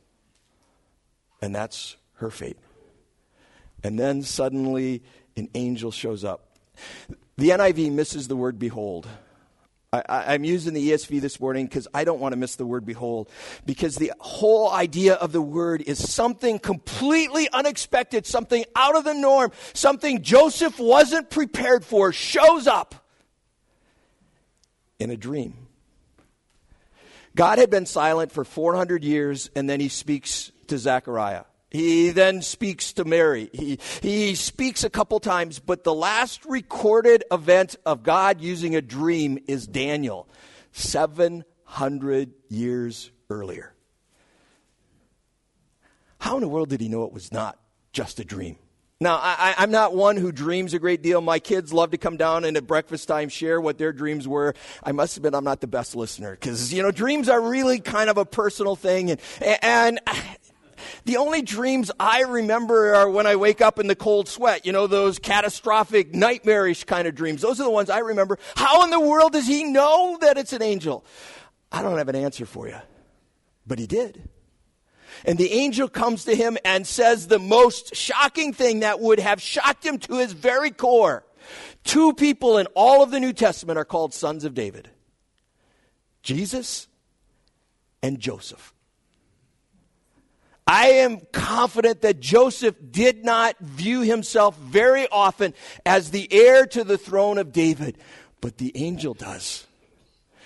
And 1.41 1.55
that's 1.55 1.95
her 2.15 2.29
fate. 2.29 2.57
And 3.83 3.99
then 3.99 4.21
suddenly, 4.21 5.03
an 5.35 5.49
angel 5.55 5.91
shows 5.91 6.23
up. 6.23 6.57
The 7.37 7.49
NIV 7.49 7.91
misses 7.91 8.27
the 8.27 8.35
word 8.35 8.59
behold. 8.59 9.07
I, 9.93 10.33
am 10.33 10.43
using 10.43 10.73
the 10.73 10.91
ESV 10.91 11.21
this 11.21 11.39
morning 11.39 11.67
because 11.67 11.87
I 11.93 12.03
don't 12.03 12.19
want 12.19 12.33
to 12.33 12.37
miss 12.37 12.55
the 12.55 12.65
word 12.65 12.85
behold. 12.85 13.29
Because 13.65 13.95
the 13.95 14.11
whole 14.19 14.71
idea 14.71 15.13
of 15.13 15.31
the 15.31 15.41
word 15.41 15.81
is 15.81 16.11
something 16.11 16.57
completely 16.57 17.47
unexpected, 17.49 18.25
something 18.25 18.65
out 18.75 18.95
of 18.95 19.03
the 19.03 19.13
norm, 19.13 19.51
something 19.73 20.23
Joseph 20.23 20.79
wasn't 20.79 21.29
prepared 21.29 21.85
for, 21.85 22.11
shows 22.11 22.65
up 22.65 22.95
in 24.99 25.11
a 25.11 25.17
dream. 25.17 25.67
God 27.35 27.59
had 27.59 27.69
been 27.69 27.85
silent 27.85 28.31
for 28.31 28.43
400 28.43 29.03
years, 29.03 29.49
and 29.55 29.69
then 29.69 29.79
he 29.79 29.89
speaks 29.89 30.51
to 30.67 30.77
Zechariah. 30.77 31.43
He 31.73 32.11
then 32.11 32.43
speaks 32.43 32.93
to 32.93 33.03
Mary. 33.03 33.49
He, 33.51 33.79
he 34.01 34.35
speaks 34.35 34.83
a 34.83 34.91
couple 34.91 35.19
times, 35.19 35.57
but 35.57 35.83
the 35.83 35.93
last 35.93 36.45
recorded 36.45 37.23
event 37.31 37.75
of 37.83 38.03
God 38.03 38.39
using 38.39 38.75
a 38.75 38.81
dream 38.81 39.39
is 39.47 39.65
Daniel, 39.65 40.29
700 40.71 42.31
years 42.47 43.09
earlier. 43.27 43.73
How 46.19 46.35
in 46.35 46.41
the 46.41 46.47
world 46.47 46.69
did 46.69 46.79
he 46.79 46.89
know 46.89 47.05
it 47.05 47.11
was 47.11 47.31
not 47.31 47.57
just 47.91 48.19
a 48.19 48.23
dream? 48.23 48.57
Now, 49.03 49.19
I, 49.21 49.55
am 49.57 49.71
not 49.71 49.93
one 49.93 50.15
who 50.15 50.31
dreams 50.31 50.73
a 50.73 50.79
great 50.79 51.01
deal. 51.01 51.19
My 51.19 51.39
kids 51.39 51.73
love 51.73 51.91
to 51.91 51.97
come 51.97 52.15
down 52.15 52.45
and 52.45 52.55
at 52.55 52.65
breakfast 52.65 53.07
time 53.07 53.27
share 53.27 53.59
what 53.59 53.77
their 53.77 53.91
dreams 53.91 54.29
were. 54.29 54.53
I 54.81 54.93
must 54.93 55.17
admit, 55.17 55.35
I'm 55.35 55.43
not 55.43 55.59
the 55.59 55.67
best 55.67 55.93
listener 55.93 56.31
because, 56.31 56.73
you 56.73 56.81
know, 56.81 56.91
dreams 56.91 57.27
are 57.27 57.41
really 57.41 57.79
kind 57.81 58.09
of 58.09 58.17
a 58.17 58.23
personal 58.23 58.77
thing. 58.77 59.11
And, 59.11 59.19
and 59.61 59.99
the 61.05 61.17
only 61.17 61.41
dreams 61.41 61.91
I 61.99 62.21
remember 62.21 62.95
are 62.95 63.09
when 63.09 63.27
I 63.27 63.35
wake 63.35 63.61
up 63.61 63.79
in 63.79 63.87
the 63.87 63.95
cold 63.95 64.27
sweat, 64.27 64.65
you 64.65 64.71
know, 64.71 64.87
those 64.87 65.19
catastrophic, 65.19 66.13
nightmarish 66.13 66.85
kind 66.85 67.07
of 67.07 67.15
dreams. 67.15 67.41
Those 67.41 67.59
are 67.59 67.65
the 67.65 67.71
ones 67.71 67.89
I 67.89 67.99
remember. 67.99 68.37
How 68.55 68.83
in 68.83 68.89
the 68.89 68.99
world 68.99 69.33
does 69.33 69.47
he 69.47 69.63
know 69.63 70.17
that 70.21 70.37
it's 70.37 70.53
an 70.53 70.61
angel? 70.61 71.05
I 71.71 71.81
don't 71.81 71.97
have 71.97 72.09
an 72.09 72.15
answer 72.15 72.45
for 72.45 72.67
you, 72.67 72.77
but 73.67 73.79
he 73.79 73.87
did. 73.87 74.29
And 75.25 75.37
the 75.37 75.51
angel 75.51 75.87
comes 75.87 76.25
to 76.25 76.35
him 76.35 76.57
and 76.65 76.85
says 76.87 77.27
the 77.27 77.39
most 77.39 77.95
shocking 77.95 78.53
thing 78.53 78.79
that 78.79 78.99
would 78.99 79.19
have 79.19 79.41
shocked 79.41 79.85
him 79.85 79.97
to 79.99 80.17
his 80.17 80.33
very 80.33 80.71
core. 80.71 81.25
Two 81.83 82.13
people 82.13 82.57
in 82.57 82.67
all 82.75 83.03
of 83.03 83.11
the 83.11 83.19
New 83.19 83.33
Testament 83.33 83.77
are 83.77 83.85
called 83.85 84.13
sons 84.13 84.45
of 84.45 84.53
David 84.53 84.89
Jesus 86.21 86.87
and 88.01 88.19
Joseph. 88.19 88.73
I 90.65 90.87
am 90.87 91.19
confident 91.31 92.01
that 92.01 92.19
Joseph 92.19 92.75
did 92.91 93.25
not 93.25 93.59
view 93.59 94.01
himself 94.01 94.57
very 94.57 95.07
often 95.09 95.53
as 95.85 96.11
the 96.11 96.31
heir 96.31 96.65
to 96.67 96.83
the 96.83 96.97
throne 96.97 97.37
of 97.37 97.51
David, 97.51 97.97
but 98.39 98.57
the 98.57 98.71
angel 98.75 99.13
does. 99.13 99.67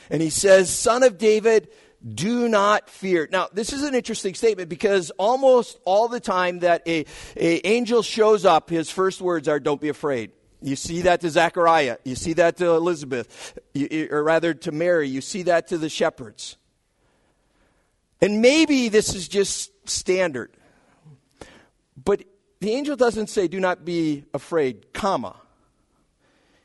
And 0.10 0.22
he 0.22 0.30
says, 0.30 0.70
Son 0.70 1.04
of 1.04 1.18
David, 1.18 1.70
do 2.06 2.48
not 2.48 2.90
fear. 2.90 3.28
Now, 3.32 3.50
this 3.52 3.74
is 3.74 3.84
an 3.84 3.94
interesting 3.94 4.34
statement 4.34 4.70
because 4.70 5.12
almost 5.12 5.80
all 5.86 6.08
the 6.08 6.20
time 6.20 6.60
that 6.60 6.88
a, 6.88 7.06
a 7.36 7.68
angel 7.68 8.02
shows 8.02 8.46
up, 8.46 8.70
his 8.70 8.90
first 8.90 9.22
words 9.22 9.48
are, 9.48 9.60
Don't 9.60 9.82
be 9.82 9.90
afraid. 9.90 10.32
You 10.62 10.76
see 10.76 11.02
that 11.04 11.22
to 11.22 11.30
Zechariah. 11.30 11.98
You 12.04 12.16
see 12.16 12.34
that 12.34 12.58
to 12.58 12.72
Elizabeth, 12.72 13.58
you, 13.74 14.08
or 14.10 14.24
rather 14.24 14.54
to 14.56 14.72
Mary. 14.72 15.08
You 15.08 15.22
see 15.22 15.44
that 15.44 15.68
to 15.68 15.78
the 15.78 15.90
shepherds. 15.90 16.58
And 18.22 18.42
maybe 18.42 18.90
this 18.90 19.14
is 19.14 19.28
just 19.28 19.72
standard. 19.88 20.52
But 22.04 22.24
the 22.60 22.72
angel 22.72 22.96
doesn't 22.96 23.28
say, 23.28 23.48
do 23.48 23.60
not 23.60 23.86
be 23.86 24.26
afraid, 24.34 24.94
comma. 24.94 25.36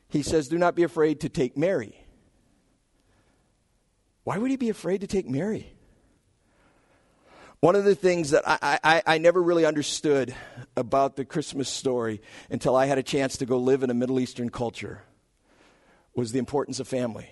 He 0.08 0.22
says, 0.22 0.48
do 0.48 0.58
not 0.58 0.74
be 0.74 0.82
afraid 0.82 1.20
to 1.20 1.28
take 1.28 1.56
Mary. 1.56 1.96
Why 4.24 4.38
would 4.38 4.50
he 4.50 4.56
be 4.56 4.70
afraid 4.70 5.00
to 5.00 5.06
take 5.06 5.28
Mary? 5.28 5.72
One 7.60 7.76
of 7.76 7.84
the 7.84 7.94
things 7.94 8.30
that 8.30 8.42
I, 8.46 8.78
I, 8.82 9.02
I, 9.06 9.18
never 9.18 9.40
really 9.40 9.64
understood 9.64 10.34
about 10.76 11.14
the 11.14 11.24
Christmas 11.24 11.68
story 11.68 12.20
until 12.50 12.74
I 12.74 12.86
had 12.86 12.98
a 12.98 13.04
chance 13.04 13.36
to 13.36 13.46
go 13.46 13.56
live 13.56 13.84
in 13.84 13.90
a 13.90 13.94
Middle 13.94 14.18
Eastern 14.18 14.50
culture 14.50 15.02
was 16.14 16.32
the 16.32 16.40
importance 16.40 16.80
of 16.80 16.88
family. 16.88 17.28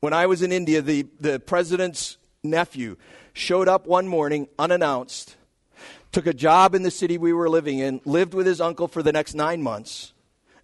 When 0.00 0.14
I 0.14 0.24
was 0.24 0.40
in 0.40 0.52
India, 0.52 0.80
the, 0.80 1.06
the 1.20 1.38
president's 1.38 2.16
nephew 2.42 2.96
showed 3.38 3.68
up 3.68 3.86
one 3.86 4.08
morning 4.08 4.48
unannounced, 4.58 5.36
took 6.12 6.26
a 6.26 6.34
job 6.34 6.74
in 6.74 6.82
the 6.82 6.90
city 6.90 7.16
we 7.16 7.32
were 7.32 7.48
living 7.48 7.78
in, 7.78 8.00
lived 8.04 8.34
with 8.34 8.46
his 8.46 8.60
uncle 8.60 8.88
for 8.88 9.02
the 9.02 9.12
next 9.12 9.34
nine 9.34 9.62
months, 9.62 10.12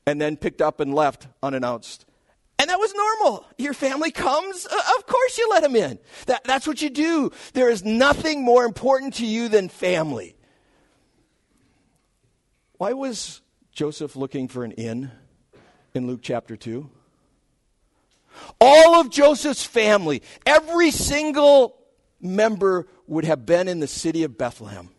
and 0.06 0.20
then 0.20 0.36
picked 0.36 0.60
up 0.60 0.80
and 0.80 0.94
left 0.94 1.28
unannounced. 1.42 2.04
And 2.58 2.70
that 2.70 2.78
was 2.78 2.94
normal. 2.94 3.46
Your 3.58 3.74
family 3.74 4.10
comes, 4.10 4.66
of 4.66 5.06
course 5.06 5.38
you 5.38 5.48
let 5.50 5.62
them 5.62 5.76
in. 5.76 5.98
That, 6.26 6.44
that's 6.44 6.66
what 6.66 6.82
you 6.82 6.90
do. 6.90 7.30
There 7.52 7.70
is 7.70 7.84
nothing 7.84 8.44
more 8.44 8.64
important 8.64 9.14
to 9.14 9.26
you 9.26 9.48
than 9.48 9.68
family. 9.68 10.36
Why 12.78 12.92
was 12.92 13.40
Joseph 13.72 14.16
looking 14.16 14.48
for 14.48 14.64
an 14.64 14.72
inn 14.72 15.10
in 15.94 16.06
Luke 16.06 16.20
chapter 16.22 16.56
2? 16.56 16.90
All 18.60 18.94
of 18.96 19.10
Joseph's 19.10 19.64
family, 19.64 20.22
every 20.44 20.90
single 20.90 21.83
member 22.24 22.86
would 23.06 23.24
have 23.24 23.46
been 23.46 23.68
in 23.68 23.80
the 23.80 23.86
city 23.86 24.24
of 24.24 24.36
Bethlehem. 24.38 24.90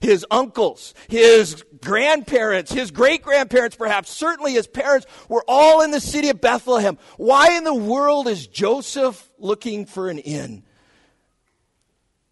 His 0.00 0.24
uncles, 0.30 0.94
his 1.08 1.62
grandparents, 1.82 2.72
his 2.72 2.90
great 2.90 3.22
grandparents, 3.22 3.76
perhaps, 3.76 4.08
certainly 4.08 4.54
his 4.54 4.66
parents, 4.66 5.06
were 5.28 5.44
all 5.46 5.82
in 5.82 5.90
the 5.90 6.00
city 6.00 6.30
of 6.30 6.40
Bethlehem. 6.40 6.96
Why 7.18 7.56
in 7.56 7.64
the 7.64 7.74
world 7.74 8.26
is 8.26 8.46
Joseph 8.46 9.30
looking 9.38 9.84
for 9.84 10.08
an 10.08 10.18
inn? 10.18 10.64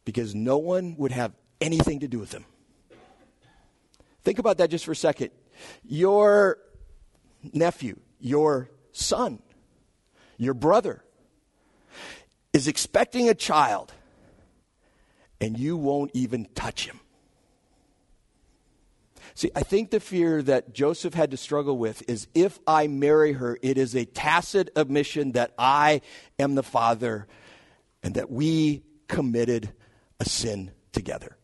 Because 0.06 0.34
no 0.34 0.56
one 0.56 0.96
would 0.96 1.12
have 1.12 1.32
anything 1.60 2.00
to 2.00 2.08
do 2.08 2.18
with 2.18 2.32
him. 2.32 2.46
Think 4.24 4.38
about 4.38 4.58
that 4.58 4.70
just 4.70 4.86
for 4.86 4.92
a 4.92 4.96
second. 4.96 5.30
Your 5.84 6.58
nephew, 7.52 7.98
your 8.18 8.70
son, 8.92 9.42
your 10.38 10.54
brother 10.54 11.04
is 12.54 12.66
expecting 12.66 13.28
a 13.28 13.34
child 13.34 13.92
and 15.40 15.58
you 15.58 15.76
won't 15.76 16.10
even 16.14 16.46
touch 16.54 16.86
him. 16.86 17.00
See, 19.34 19.50
I 19.54 19.60
think 19.60 19.90
the 19.90 20.00
fear 20.00 20.42
that 20.42 20.72
Joseph 20.72 21.14
had 21.14 21.30
to 21.30 21.36
struggle 21.36 21.78
with 21.78 22.02
is 22.08 22.26
if 22.34 22.58
I 22.66 22.88
marry 22.88 23.34
her, 23.34 23.58
it 23.62 23.78
is 23.78 23.94
a 23.94 24.04
tacit 24.04 24.70
admission 24.74 25.32
that 25.32 25.54
I 25.56 26.00
am 26.38 26.56
the 26.56 26.62
father 26.62 27.28
and 28.02 28.14
that 28.14 28.30
we 28.30 28.82
committed 29.06 29.72
a 30.18 30.24
sin 30.24 30.72
together. 30.92 31.36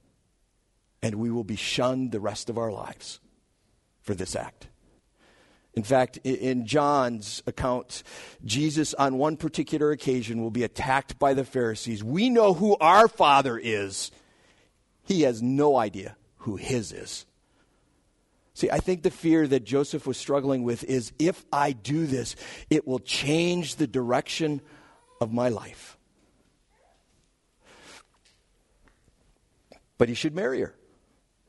And 1.03 1.17
we 1.17 1.31
will 1.31 1.45
be 1.45 1.57
shunned 1.57 2.11
the 2.11 2.21
rest 2.21 2.51
of 2.51 2.59
our 2.59 2.73
lives 2.73 3.21
for 4.01 4.15
this 4.15 4.35
act. 4.35 4.69
In 5.77 5.83
fact, 5.83 6.19
in 6.19 6.67
John's 6.67 7.43
account, 7.47 8.05
Jesus 8.45 8.95
on 8.95 9.19
one 9.19 9.37
particular 9.37 9.91
occasion 9.91 10.41
will 10.41 10.53
be 10.53 10.63
attacked 10.63 11.19
by 11.19 11.35
the 11.35 11.45
Pharisees. 11.45 12.05
We 12.05 12.31
know 12.31 12.55
who 12.55 12.77
our 12.77 13.09
Father 13.09 13.59
is. 13.59 14.13
He 15.03 15.23
has 15.23 15.43
no 15.43 15.77
idea 15.77 16.17
who 16.39 16.57
his 16.57 16.93
is. 16.93 17.27
See, 18.55 18.71
I 18.71 18.79
think 18.79 19.03
the 19.03 19.11
fear 19.11 19.49
that 19.49 19.65
Joseph 19.65 20.07
was 20.07 20.17
struggling 20.17 20.63
with 20.63 20.85
is 20.85 21.13
if 21.19 21.45
I 21.53 21.73
do 21.73 22.07
this, 22.07 22.37
it 22.71 22.87
will 22.87 23.01
change 23.01 23.75
the 23.77 23.89
direction 23.89 24.61
of 25.21 25.33
my 25.33 25.49
life. 25.49 25.99
But 29.99 30.09
he 30.09 30.15
should 30.15 30.37
marry 30.37 30.61
her. 30.61 30.75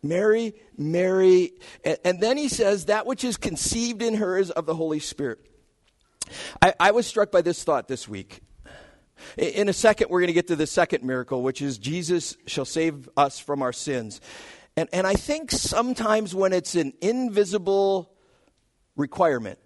Mary, 0.07 0.53
Mary. 0.77 1.53
And, 1.83 1.97
and, 2.05 2.21
then 2.21 2.37
he 2.37 2.47
says, 2.47 2.85
that 2.85 3.05
which 3.05 3.23
is 3.23 3.37
conceived 3.37 4.01
in 4.01 4.15
her 4.15 4.37
is 4.37 4.51
of 4.51 4.65
the 4.65 4.75
Holy 4.75 4.99
Spirit. 4.99 5.39
I, 6.61 6.73
I 6.79 6.91
was 6.91 7.07
struck 7.07 7.31
by 7.31 7.41
this 7.41 7.63
thought 7.63 7.87
this 7.87 8.07
week. 8.07 8.41
In 9.37 9.69
a 9.69 9.73
second, 9.73 10.09
we're 10.09 10.19
going 10.19 10.27
to 10.27 10.33
get 10.33 10.47
to 10.47 10.55
the 10.55 10.67
second 10.67 11.03
miracle, 11.03 11.41
which 11.41 11.61
is 11.61 11.77
Jesus 11.77 12.35
shall 12.47 12.65
save 12.65 13.09
us 13.15 13.39
from 13.39 13.61
our 13.61 13.73
sins. 13.73 14.19
And, 14.77 14.89
and 14.91 15.07
I 15.07 15.13
think 15.13 15.51
sometimes 15.51 16.35
when 16.35 16.51
it's 16.51 16.75
an 16.75 16.93
invisible 17.01 18.11
requirement, 18.95 19.59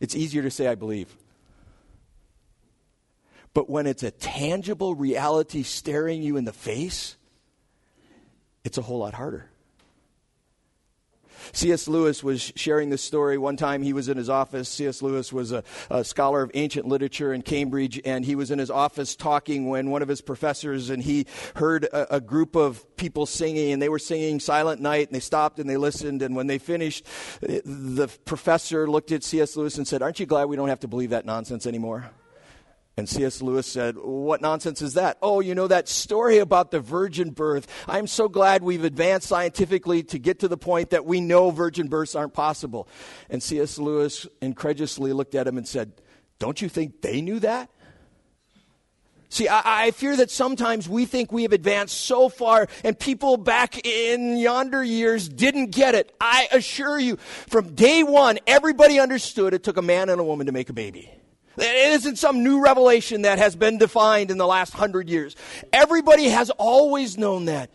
it's 0.00 0.14
easier 0.14 0.42
to 0.42 0.50
say, 0.50 0.68
I 0.68 0.74
believe. 0.74 1.16
But 3.54 3.68
when 3.68 3.86
it's 3.86 4.02
a 4.02 4.10
tangible 4.10 4.94
reality 4.94 5.62
staring 5.62 6.22
you 6.22 6.36
in 6.36 6.44
the 6.44 6.52
face, 6.52 7.16
it's 8.64 8.78
a 8.78 8.82
whole 8.82 8.98
lot 8.98 9.14
harder. 9.14 9.50
C.S. 11.52 11.88
Lewis 11.88 12.22
was 12.22 12.52
sharing 12.56 12.90
this 12.90 13.02
story. 13.02 13.38
One 13.38 13.56
time 13.56 13.82
he 13.82 13.92
was 13.92 14.08
in 14.08 14.16
his 14.16 14.28
office. 14.28 14.68
C.S. 14.68 15.02
Lewis 15.02 15.32
was 15.32 15.52
a, 15.52 15.64
a, 15.90 16.04
scholar 16.04 16.42
of 16.42 16.50
ancient 16.54 16.86
literature 16.86 17.32
in 17.32 17.42
Cambridge, 17.42 18.00
and 18.04 18.24
he 18.24 18.34
was 18.34 18.50
in 18.50 18.58
his 18.58 18.70
office 18.70 19.16
talking 19.16 19.68
when 19.68 19.90
one 19.90 20.02
of 20.02 20.08
his 20.08 20.20
professors 20.20 20.90
and 20.90 21.02
he 21.02 21.26
heard 21.56 21.84
a, 21.84 22.16
a 22.16 22.20
group 22.20 22.56
of 22.56 22.84
people 22.96 23.26
singing, 23.26 23.72
and 23.72 23.80
they 23.80 23.88
were 23.88 23.98
singing 23.98 24.40
Silent 24.40 24.80
Night, 24.80 25.08
and 25.08 25.14
they 25.14 25.20
stopped 25.20 25.58
and 25.58 25.68
they 25.68 25.76
listened. 25.76 26.22
And 26.22 26.36
when 26.36 26.46
they 26.46 26.58
finished, 26.58 27.06
the 27.40 28.08
professor 28.24 28.88
looked 28.88 29.12
at 29.12 29.24
C.S. 29.24 29.56
Lewis 29.56 29.78
and 29.78 29.86
said, 29.86 30.02
Aren't 30.02 30.20
you 30.20 30.26
glad 30.26 30.46
we 30.46 30.56
don't 30.56 30.68
have 30.68 30.80
to 30.80 30.88
believe 30.88 31.10
that 31.10 31.24
nonsense 31.24 31.66
anymore? 31.66 32.10
And 32.98 33.08
C.S. 33.08 33.40
Lewis 33.40 33.68
said, 33.68 33.96
What 33.96 34.42
nonsense 34.42 34.82
is 34.82 34.94
that? 34.94 35.18
Oh, 35.22 35.38
you 35.38 35.54
know 35.54 35.68
that 35.68 35.86
story 35.86 36.38
about 36.38 36.72
the 36.72 36.80
virgin 36.80 37.30
birth. 37.30 37.68
I'm 37.86 38.08
so 38.08 38.28
glad 38.28 38.64
we've 38.64 38.82
advanced 38.82 39.28
scientifically 39.28 40.02
to 40.02 40.18
get 40.18 40.40
to 40.40 40.48
the 40.48 40.56
point 40.56 40.90
that 40.90 41.06
we 41.06 41.20
know 41.20 41.52
virgin 41.52 41.86
births 41.86 42.16
aren't 42.16 42.34
possible. 42.34 42.88
And 43.30 43.40
C.S. 43.40 43.78
Lewis 43.78 44.26
incredulously 44.42 45.12
looked 45.12 45.36
at 45.36 45.46
him 45.46 45.56
and 45.56 45.68
said, 45.68 45.92
Don't 46.40 46.60
you 46.60 46.68
think 46.68 47.00
they 47.00 47.20
knew 47.20 47.38
that? 47.38 47.70
See, 49.28 49.46
I, 49.46 49.84
I, 49.84 49.90
fear 49.92 50.16
that 50.16 50.32
sometimes 50.32 50.88
we 50.88 51.04
think 51.04 51.30
we 51.30 51.44
have 51.44 51.52
advanced 51.52 52.00
so 52.00 52.28
far 52.28 52.66
and 52.82 52.98
people 52.98 53.36
back 53.36 53.86
in 53.86 54.38
yonder 54.38 54.82
years 54.82 55.28
didn't 55.28 55.70
get 55.70 55.94
it. 55.94 56.12
I 56.20 56.48
assure 56.50 56.98
you, 56.98 57.16
from 57.46 57.76
day 57.76 58.02
one, 58.02 58.40
everybody 58.48 58.98
understood 58.98 59.54
it 59.54 59.62
took 59.62 59.76
a 59.76 59.82
man 59.82 60.08
and 60.08 60.20
a 60.20 60.24
woman 60.24 60.46
to 60.46 60.52
make 60.52 60.68
a 60.68 60.72
baby. 60.72 61.17
It 61.58 61.92
isn't 61.94 62.16
some 62.16 62.42
new 62.42 62.62
revelation 62.62 63.22
that 63.22 63.38
has 63.38 63.56
been 63.56 63.78
defined 63.78 64.30
in 64.30 64.38
the 64.38 64.46
last 64.46 64.72
hundred 64.72 65.08
years. 65.08 65.36
Everybody 65.72 66.28
has 66.28 66.50
always 66.50 67.18
known 67.18 67.46
that. 67.46 67.70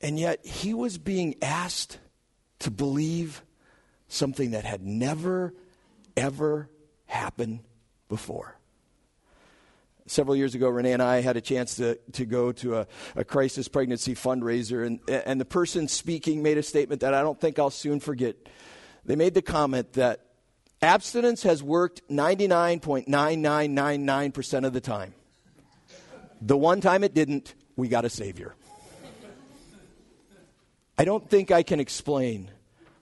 And 0.00 0.18
yet, 0.18 0.44
he 0.44 0.74
was 0.74 0.98
being 0.98 1.36
asked 1.40 1.98
to 2.60 2.70
believe 2.70 3.42
something 4.08 4.50
that 4.52 4.64
had 4.64 4.82
never, 4.82 5.54
ever 6.16 6.68
happened 7.06 7.60
before. 8.08 8.58
Several 10.06 10.36
years 10.36 10.54
ago, 10.54 10.68
Renee 10.68 10.92
and 10.92 11.02
I 11.02 11.20
had 11.20 11.36
a 11.36 11.40
chance 11.40 11.76
to, 11.76 11.98
to 12.12 12.24
go 12.24 12.52
to 12.52 12.76
a, 12.76 12.86
a 13.16 13.24
crisis 13.24 13.66
pregnancy 13.66 14.14
fundraiser, 14.14 14.86
and, 14.86 15.00
and 15.08 15.40
the 15.40 15.44
person 15.44 15.88
speaking 15.88 16.42
made 16.42 16.58
a 16.58 16.62
statement 16.62 17.00
that 17.00 17.12
I 17.12 17.22
don't 17.22 17.40
think 17.40 17.58
I'll 17.58 17.70
soon 17.70 17.98
forget. 17.98 18.36
They 19.04 19.16
made 19.16 19.34
the 19.34 19.42
comment 19.42 19.94
that 19.94 20.25
Abstinence 20.82 21.44
has 21.44 21.62
worked 21.62 22.02
99.9999% 22.10 24.66
of 24.66 24.72
the 24.72 24.80
time. 24.80 25.14
The 26.42 26.56
one 26.56 26.80
time 26.80 27.02
it 27.02 27.14
didn't, 27.14 27.54
we 27.76 27.88
got 27.88 28.04
a 28.04 28.10
Savior. 28.10 28.54
I 30.98 31.04
don't 31.04 31.28
think 31.28 31.50
I 31.50 31.62
can 31.62 31.80
explain 31.80 32.50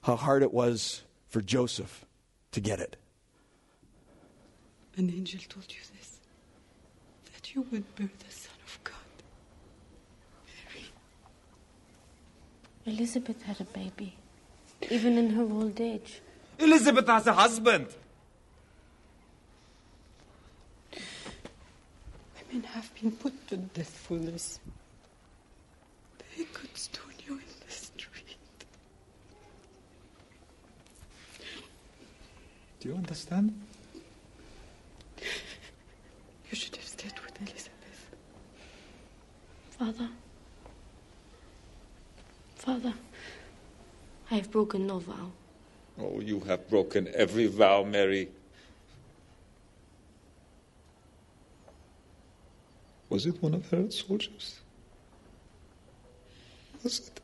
how 0.03 0.15
hard 0.15 0.43
it 0.43 0.53
was 0.53 1.03
for 1.27 1.41
Joseph 1.41 2.05
to 2.51 2.61
get 2.61 2.79
it. 2.79 2.95
An 4.97 5.09
angel 5.09 5.41
told 5.49 5.65
you 5.69 5.81
this 5.97 6.19
that 7.33 7.53
you 7.53 7.65
would 7.71 7.95
bear 7.95 8.09
the 8.19 8.33
Son 8.33 8.53
of 8.65 8.79
God. 8.83 8.95
Mary. 10.47 10.85
Elizabeth 12.85 13.41
had 13.41 13.59
a 13.59 13.65
baby, 13.65 14.15
even 14.89 15.17
in 15.17 15.31
her 15.31 15.43
old 15.43 15.81
age. 15.81 16.21
Elizabeth 16.59 17.07
has 17.07 17.27
a 17.27 17.33
husband. 17.33 17.87
Women 22.47 22.63
have 22.63 22.89
been 23.01 23.11
put 23.11 23.47
to 23.49 23.57
death 23.57 23.89
for 23.89 24.17
this. 24.17 24.59
They 26.37 26.43
could 26.45 26.75
stone 26.77 27.13
you 27.27 27.33
in 27.33 27.43
the 27.65 27.73
street. 27.73 28.37
Do 32.79 32.89
you 32.89 32.95
understand? 32.95 33.53
You 35.17 36.55
should 36.55 36.75
have 36.75 36.85
stayed 36.85 37.19
with 37.19 37.41
Elizabeth. 37.41 38.15
Father. 39.71 40.09
Father, 42.55 42.93
I 44.31 44.35
have 44.35 44.51
broken 44.51 44.87
no 44.87 44.99
vow. 44.99 45.31
Oh, 45.99 46.19
you 46.19 46.41
have 46.41 46.69
broken 46.69 47.09
every 47.13 47.47
vow, 47.47 47.83
Mary. 47.83 48.29
Was 53.09 53.25
it 53.25 53.41
one 53.41 53.53
of 53.53 53.69
Herod's 53.69 54.03
soldiers? 54.03 54.59
Was 56.83 56.99
it? 56.99 57.21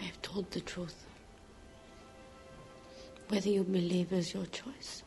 I 0.00 0.04
have 0.04 0.20
told 0.22 0.50
the 0.50 0.60
truth. 0.60 1.06
Whether 3.28 3.50
you 3.50 3.62
believe 3.62 4.12
is 4.12 4.34
your 4.34 4.46
choice, 4.46 5.04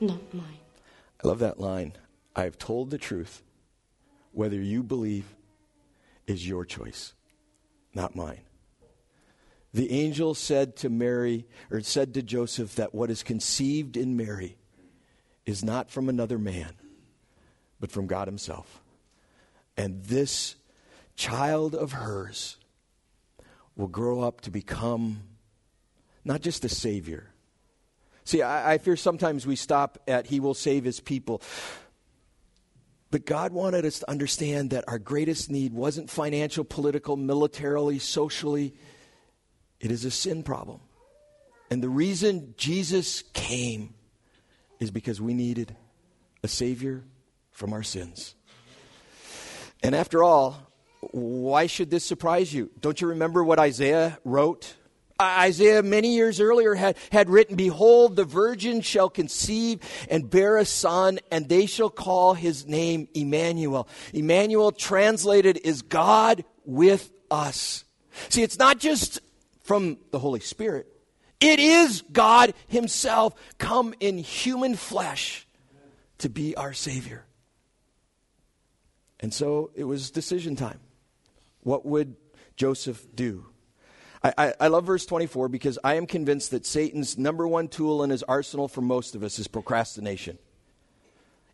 not 0.00 0.22
mine. 0.32 0.60
I 1.22 1.28
love 1.28 1.40
that 1.40 1.60
line. 1.60 1.92
I 2.34 2.44
have 2.44 2.56
told 2.56 2.90
the 2.90 2.96
truth. 2.96 3.42
Whether 4.32 4.56
you 4.56 4.82
believe 4.82 5.34
is 6.26 6.48
your 6.48 6.64
choice, 6.64 7.12
not 7.92 8.16
mine. 8.16 8.40
The 9.72 9.92
angel 9.92 10.34
said 10.34 10.76
to 10.76 10.90
Mary, 10.90 11.46
or 11.70 11.80
said 11.80 12.14
to 12.14 12.22
Joseph, 12.22 12.74
that 12.76 12.94
what 12.94 13.10
is 13.10 13.22
conceived 13.22 13.96
in 13.96 14.16
Mary 14.16 14.56
is 15.46 15.64
not 15.64 15.90
from 15.90 16.08
another 16.08 16.38
man, 16.38 16.72
but 17.78 17.92
from 17.92 18.06
God 18.06 18.26
Himself. 18.26 18.82
And 19.76 20.02
this 20.04 20.56
child 21.14 21.74
of 21.74 21.92
hers 21.92 22.56
will 23.76 23.88
grow 23.88 24.22
up 24.22 24.40
to 24.42 24.50
become 24.50 25.22
not 26.24 26.40
just 26.40 26.64
a 26.64 26.68
Savior. 26.68 27.30
See, 28.24 28.42
I, 28.42 28.74
I 28.74 28.78
fear 28.78 28.96
sometimes 28.96 29.46
we 29.46 29.56
stop 29.56 29.98
at 30.08 30.26
He 30.26 30.40
will 30.40 30.54
save 30.54 30.84
His 30.84 30.98
people. 30.98 31.42
But 33.12 33.24
God 33.24 33.52
wanted 33.52 33.84
us 33.84 34.00
to 34.00 34.10
understand 34.10 34.70
that 34.70 34.84
our 34.88 34.98
greatest 34.98 35.50
need 35.50 35.72
wasn't 35.72 36.10
financial, 36.10 36.64
political, 36.64 37.16
militarily, 37.16 37.98
socially 37.98 38.74
it 39.80 39.90
is 39.90 40.04
a 40.04 40.10
sin 40.10 40.42
problem. 40.42 40.80
And 41.70 41.82
the 41.82 41.88
reason 41.88 42.54
Jesus 42.56 43.22
came 43.32 43.94
is 44.78 44.90
because 44.90 45.20
we 45.20 45.34
needed 45.34 45.76
a 46.42 46.48
Savior 46.48 47.04
from 47.52 47.72
our 47.72 47.82
sins. 47.82 48.34
And 49.82 49.94
after 49.94 50.22
all, 50.22 50.58
why 51.12 51.66
should 51.66 51.90
this 51.90 52.04
surprise 52.04 52.52
you? 52.52 52.70
Don't 52.80 53.00
you 53.00 53.08
remember 53.08 53.42
what 53.42 53.58
Isaiah 53.58 54.18
wrote? 54.24 54.74
Isaiah, 55.20 55.82
many 55.82 56.14
years 56.14 56.40
earlier, 56.40 56.74
had, 56.74 56.96
had 57.12 57.28
written, 57.28 57.56
Behold, 57.56 58.16
the 58.16 58.24
virgin 58.24 58.80
shall 58.80 59.10
conceive 59.10 59.80
and 60.08 60.30
bear 60.30 60.56
a 60.56 60.64
son, 60.64 61.18
and 61.30 61.48
they 61.48 61.66
shall 61.66 61.90
call 61.90 62.32
his 62.34 62.66
name 62.66 63.06
Emmanuel. 63.14 63.86
Emmanuel, 64.14 64.72
translated, 64.72 65.58
is 65.62 65.82
God 65.82 66.44
with 66.64 67.10
us. 67.30 67.84
See, 68.30 68.42
it's 68.42 68.58
not 68.58 68.78
just 68.78 69.20
from 69.70 69.98
the 70.10 70.18
Holy 70.18 70.40
Spirit. 70.40 70.88
It 71.38 71.60
is 71.60 72.02
God 72.10 72.54
Himself 72.66 73.36
come 73.56 73.94
in 74.00 74.18
human 74.18 74.74
flesh 74.74 75.46
to 76.18 76.28
be 76.28 76.56
our 76.56 76.72
Savior. 76.72 77.24
And 79.20 79.32
so 79.32 79.70
it 79.76 79.84
was 79.84 80.10
decision 80.10 80.56
time. 80.56 80.80
What 81.60 81.86
would 81.86 82.16
Joseph 82.56 83.06
do? 83.14 83.46
I, 84.24 84.32
I, 84.36 84.54
I, 84.58 84.66
love 84.66 84.86
verse 84.86 85.06
24 85.06 85.48
because 85.48 85.78
I 85.84 85.94
am 85.94 86.08
convinced 86.08 86.50
that 86.50 86.66
Satan's 86.66 87.16
number 87.16 87.46
one 87.46 87.68
tool 87.68 88.02
in 88.02 88.10
his 88.10 88.24
arsenal 88.24 88.66
for 88.66 88.80
most 88.80 89.14
of 89.14 89.22
us 89.22 89.38
is 89.38 89.46
procrastination. 89.46 90.36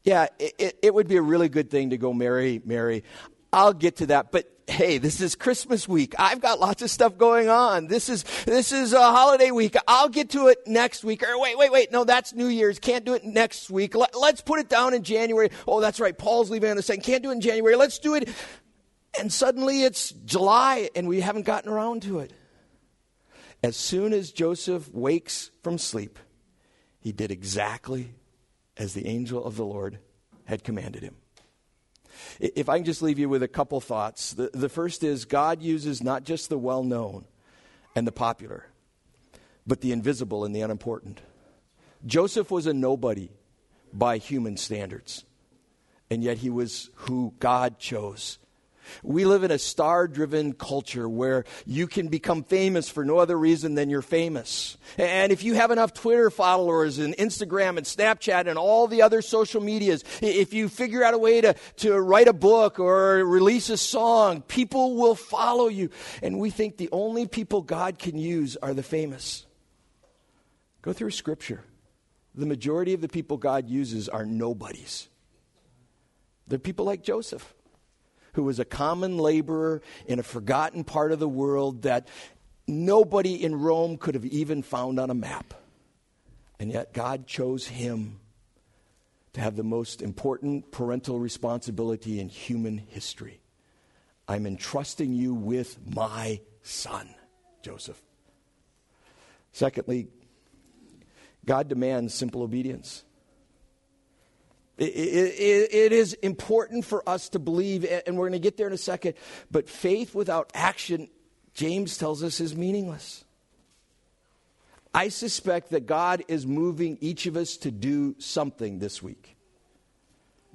Yeah, 0.04 0.28
it, 0.38 0.54
it, 0.56 0.78
it 0.80 0.94
would 0.94 1.06
be 1.06 1.16
a 1.16 1.22
really 1.22 1.50
good 1.50 1.70
thing 1.70 1.90
to 1.90 1.98
go 1.98 2.14
marry, 2.14 2.62
Mary. 2.64 3.04
I'll 3.52 3.74
get 3.74 3.96
to 3.96 4.06
that, 4.06 4.32
but 4.32 4.50
hey, 4.66 4.98
this 4.98 5.20
is 5.20 5.34
Christmas 5.34 5.88
week. 5.88 6.14
I've 6.18 6.40
got 6.40 6.58
lots 6.58 6.82
of 6.82 6.90
stuff 6.90 7.16
going 7.16 7.48
on. 7.48 7.86
This 7.86 8.08
is 8.08 8.24
this 8.44 8.72
is 8.72 8.92
a 8.92 9.00
holiday 9.00 9.50
week. 9.50 9.76
I'll 9.86 10.08
get 10.08 10.30
to 10.30 10.48
it 10.48 10.58
next 10.66 11.04
week. 11.04 11.22
Or 11.22 11.40
wait, 11.40 11.56
wait, 11.56 11.70
wait. 11.70 11.92
No, 11.92 12.04
that's 12.04 12.34
New 12.34 12.48
Year's. 12.48 12.78
Can't 12.78 13.04
do 13.04 13.14
it 13.14 13.24
next 13.24 13.70
week. 13.70 13.94
Let, 13.94 14.14
us 14.14 14.40
put 14.40 14.60
it 14.60 14.68
down 14.68 14.94
in 14.94 15.02
January. 15.02 15.50
Oh, 15.66 15.80
that's 15.80 16.00
right. 16.00 16.16
Paul's 16.16 16.50
leaving 16.50 16.70
on 16.70 16.76
the 16.76 16.82
second. 16.82 17.02
Can't 17.02 17.22
do 17.22 17.30
it 17.30 17.34
in 17.34 17.40
January. 17.40 17.76
Let's 17.76 17.98
do 17.98 18.14
it. 18.14 18.28
And 19.18 19.32
suddenly 19.32 19.82
it's 19.82 20.10
July 20.10 20.90
and 20.94 21.08
we 21.08 21.20
haven't 21.20 21.46
gotten 21.46 21.70
around 21.70 22.02
to 22.02 22.18
it. 22.18 22.32
As 23.62 23.76
soon 23.76 24.12
as 24.12 24.30
Joseph 24.30 24.92
wakes 24.92 25.50
from 25.62 25.78
sleep, 25.78 26.18
he 27.00 27.12
did 27.12 27.30
exactly 27.30 28.14
as 28.76 28.92
the 28.92 29.06
angel 29.06 29.42
of 29.44 29.56
the 29.56 29.64
Lord 29.64 29.98
had 30.44 30.62
commanded 30.62 31.02
him. 31.02 31.16
If 32.40 32.68
I 32.68 32.78
can 32.78 32.84
just 32.84 33.02
leave 33.02 33.18
you 33.18 33.28
with 33.28 33.42
a 33.42 33.48
couple 33.48 33.80
thoughts. 33.80 34.32
The, 34.32 34.50
the 34.52 34.68
first 34.68 35.02
is 35.02 35.24
God 35.24 35.62
uses 35.62 36.02
not 36.02 36.24
just 36.24 36.48
the 36.48 36.58
well 36.58 36.82
known 36.82 37.24
and 37.94 38.06
the 38.06 38.12
popular, 38.12 38.66
but 39.66 39.80
the 39.80 39.92
invisible 39.92 40.44
and 40.44 40.54
the 40.54 40.60
unimportant. 40.60 41.20
Joseph 42.04 42.50
was 42.50 42.66
a 42.66 42.74
nobody 42.74 43.30
by 43.92 44.18
human 44.18 44.56
standards, 44.56 45.24
and 46.10 46.22
yet 46.22 46.38
he 46.38 46.50
was 46.50 46.90
who 46.94 47.34
God 47.38 47.78
chose 47.78 48.38
we 49.02 49.24
live 49.24 49.44
in 49.44 49.50
a 49.50 49.58
star 49.58 50.08
driven 50.08 50.52
culture 50.52 51.08
where 51.08 51.44
you 51.64 51.86
can 51.86 52.08
become 52.08 52.42
famous 52.42 52.88
for 52.88 53.04
no 53.04 53.18
other 53.18 53.38
reason 53.38 53.74
than 53.74 53.90
you're 53.90 54.02
famous. 54.02 54.76
And 54.98 55.32
if 55.32 55.42
you 55.42 55.54
have 55.54 55.70
enough 55.70 55.94
Twitter 55.94 56.30
followers 56.30 56.98
and 56.98 57.16
Instagram 57.16 57.76
and 57.76 57.86
Snapchat 57.86 58.46
and 58.46 58.58
all 58.58 58.86
the 58.86 59.02
other 59.02 59.22
social 59.22 59.60
medias, 59.60 60.04
if 60.20 60.52
you 60.52 60.68
figure 60.68 61.02
out 61.02 61.14
a 61.14 61.18
way 61.18 61.40
to, 61.40 61.54
to 61.78 61.98
write 62.00 62.28
a 62.28 62.32
book 62.32 62.78
or 62.78 63.24
release 63.24 63.70
a 63.70 63.76
song, 63.76 64.42
people 64.42 64.96
will 64.96 65.14
follow 65.14 65.68
you. 65.68 65.90
And 66.22 66.38
we 66.38 66.50
think 66.50 66.76
the 66.76 66.88
only 66.92 67.26
people 67.26 67.62
God 67.62 67.98
can 67.98 68.18
use 68.18 68.56
are 68.56 68.74
the 68.74 68.82
famous. 68.82 69.46
Go 70.82 70.92
through 70.92 71.10
Scripture. 71.10 71.64
The 72.34 72.46
majority 72.46 72.92
of 72.92 73.00
the 73.00 73.08
people 73.08 73.38
God 73.38 73.68
uses 73.68 74.08
are 74.08 74.26
nobodies. 74.26 75.08
They're 76.46 76.58
people 76.58 76.84
like 76.84 77.02
Joseph 77.02 77.54
who 78.36 78.42
was 78.42 78.58
a 78.58 78.66
common 78.66 79.16
laborer 79.16 79.80
in 80.06 80.18
a 80.18 80.22
forgotten 80.22 80.84
part 80.84 81.10
of 81.10 81.18
the 81.18 81.28
world 81.28 81.82
that 81.82 82.06
nobody 82.68 83.42
in 83.42 83.58
Rome 83.58 83.96
could 83.96 84.14
have 84.14 84.26
even 84.26 84.62
found 84.62 85.00
on 85.00 85.08
a 85.08 85.14
map. 85.14 85.54
And 86.60 86.70
yet 86.70 86.92
God 86.92 87.26
chose 87.26 87.66
him 87.66 88.20
to 89.32 89.40
have 89.40 89.56
the 89.56 89.64
most 89.64 90.02
important 90.02 90.70
parental 90.70 91.18
responsibility 91.18 92.20
in 92.20 92.28
human 92.28 92.76
history. 92.76 93.40
I'm 94.28 94.46
entrusting 94.46 95.14
you 95.14 95.32
with 95.32 95.78
my 95.94 96.40
son, 96.62 97.14
Joseph. 97.62 98.02
Secondly, 99.52 100.08
God 101.46 101.68
demands 101.68 102.12
simple 102.12 102.42
obedience. 102.42 103.02
It, 104.78 104.84
it, 104.84 105.74
it 105.74 105.92
is 105.92 106.12
important 106.14 106.84
for 106.84 107.08
us 107.08 107.30
to 107.30 107.38
believe, 107.38 107.84
and 107.84 108.16
we're 108.16 108.28
going 108.28 108.32
to 108.32 108.38
get 108.38 108.56
there 108.56 108.66
in 108.66 108.72
a 108.72 108.78
second, 108.78 109.14
but 109.50 109.68
faith 109.68 110.14
without 110.14 110.50
action, 110.54 111.08
James 111.54 111.96
tells 111.96 112.22
us, 112.22 112.40
is 112.40 112.54
meaningless. 112.54 113.24
I 114.92 115.08
suspect 115.08 115.70
that 115.70 115.86
God 115.86 116.24
is 116.28 116.46
moving 116.46 116.98
each 117.00 117.26
of 117.26 117.36
us 117.36 117.56
to 117.58 117.70
do 117.70 118.16
something 118.18 118.78
this 118.78 119.02
week. 119.02 119.36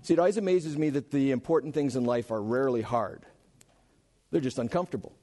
See, 0.03 0.13
it 0.13 0.19
always 0.19 0.37
amazes 0.37 0.77
me 0.77 0.89
that 0.91 1.11
the 1.11 1.31
important 1.31 1.73
things 1.73 1.95
in 1.95 2.05
life 2.05 2.31
are 2.31 2.41
rarely 2.41 2.81
hard, 2.81 3.23
they're 4.29 4.41
just 4.41 4.59
uncomfortable. 4.59 5.13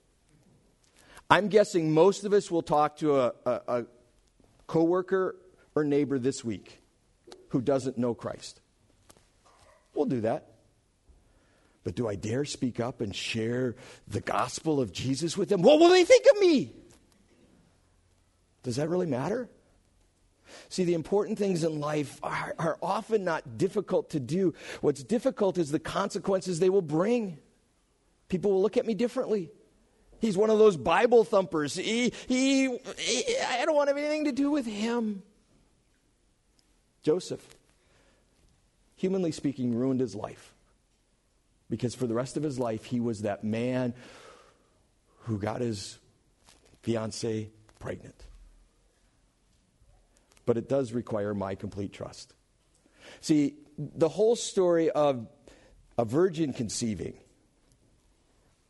I'm 1.30 1.48
guessing 1.48 1.92
most 1.92 2.24
of 2.24 2.32
us 2.32 2.50
will 2.50 2.62
talk 2.62 2.96
to 2.98 3.20
a, 3.20 3.32
a, 3.44 3.60
a 3.68 3.86
coworker 4.66 5.36
or 5.74 5.84
neighbor 5.84 6.18
this 6.18 6.42
week 6.42 6.80
who 7.50 7.60
doesn't 7.60 7.98
know 7.98 8.14
Christ. 8.14 8.60
We'll 9.98 10.06
do 10.06 10.20
that. 10.20 10.46
But 11.82 11.96
do 11.96 12.06
I 12.06 12.14
dare 12.14 12.44
speak 12.44 12.78
up 12.78 13.00
and 13.00 13.12
share 13.12 13.74
the 14.06 14.20
gospel 14.20 14.80
of 14.80 14.92
Jesus 14.92 15.36
with 15.36 15.48
them? 15.48 15.60
What 15.60 15.80
will 15.80 15.88
they 15.88 16.04
think 16.04 16.24
of 16.30 16.38
me? 16.38 16.72
Does 18.62 18.76
that 18.76 18.88
really 18.88 19.06
matter? 19.06 19.48
See, 20.68 20.84
the 20.84 20.94
important 20.94 21.36
things 21.36 21.64
in 21.64 21.80
life 21.80 22.20
are, 22.22 22.54
are, 22.60 22.78
often 22.80 23.24
not 23.24 23.58
difficult 23.58 24.10
to 24.10 24.20
do. 24.20 24.54
What's 24.82 25.02
difficult 25.02 25.58
is 25.58 25.72
the 25.72 25.80
consequences 25.80 26.60
they 26.60 26.70
will 26.70 26.80
bring. 26.80 27.38
People 28.28 28.52
will 28.52 28.62
look 28.62 28.76
at 28.76 28.86
me 28.86 28.94
differently. 28.94 29.50
He's 30.20 30.38
one 30.38 30.50
of 30.50 30.60
those 30.60 30.76
Bible 30.76 31.24
thumpers. 31.24 31.74
He, 31.74 32.12
he, 32.28 32.78
he 32.98 33.36
I 33.40 33.64
don't 33.64 33.74
want 33.74 33.88
to 33.88 33.96
have 33.96 34.02
anything 34.02 34.26
to 34.26 34.32
do 34.32 34.52
with 34.52 34.64
him. 34.64 35.24
Joseph 37.02 37.57
humanly 38.98 39.32
speaking, 39.32 39.74
ruined 39.74 40.00
his 40.00 40.14
life. 40.14 40.54
Because 41.70 41.94
for 41.94 42.06
the 42.06 42.14
rest 42.14 42.36
of 42.36 42.42
his 42.42 42.58
life, 42.58 42.84
he 42.84 43.00
was 43.00 43.22
that 43.22 43.44
man 43.44 43.94
who 45.20 45.38
got 45.38 45.60
his 45.60 45.98
fiancee 46.82 47.50
pregnant. 47.78 48.24
But 50.44 50.56
it 50.56 50.68
does 50.68 50.92
require 50.92 51.34
my 51.34 51.54
complete 51.54 51.92
trust. 51.92 52.34
See, 53.20 53.54
the 53.78 54.08
whole 54.08 54.34
story 54.34 54.90
of 54.90 55.26
a 55.96 56.04
virgin 56.04 56.52
conceiving, 56.52 57.14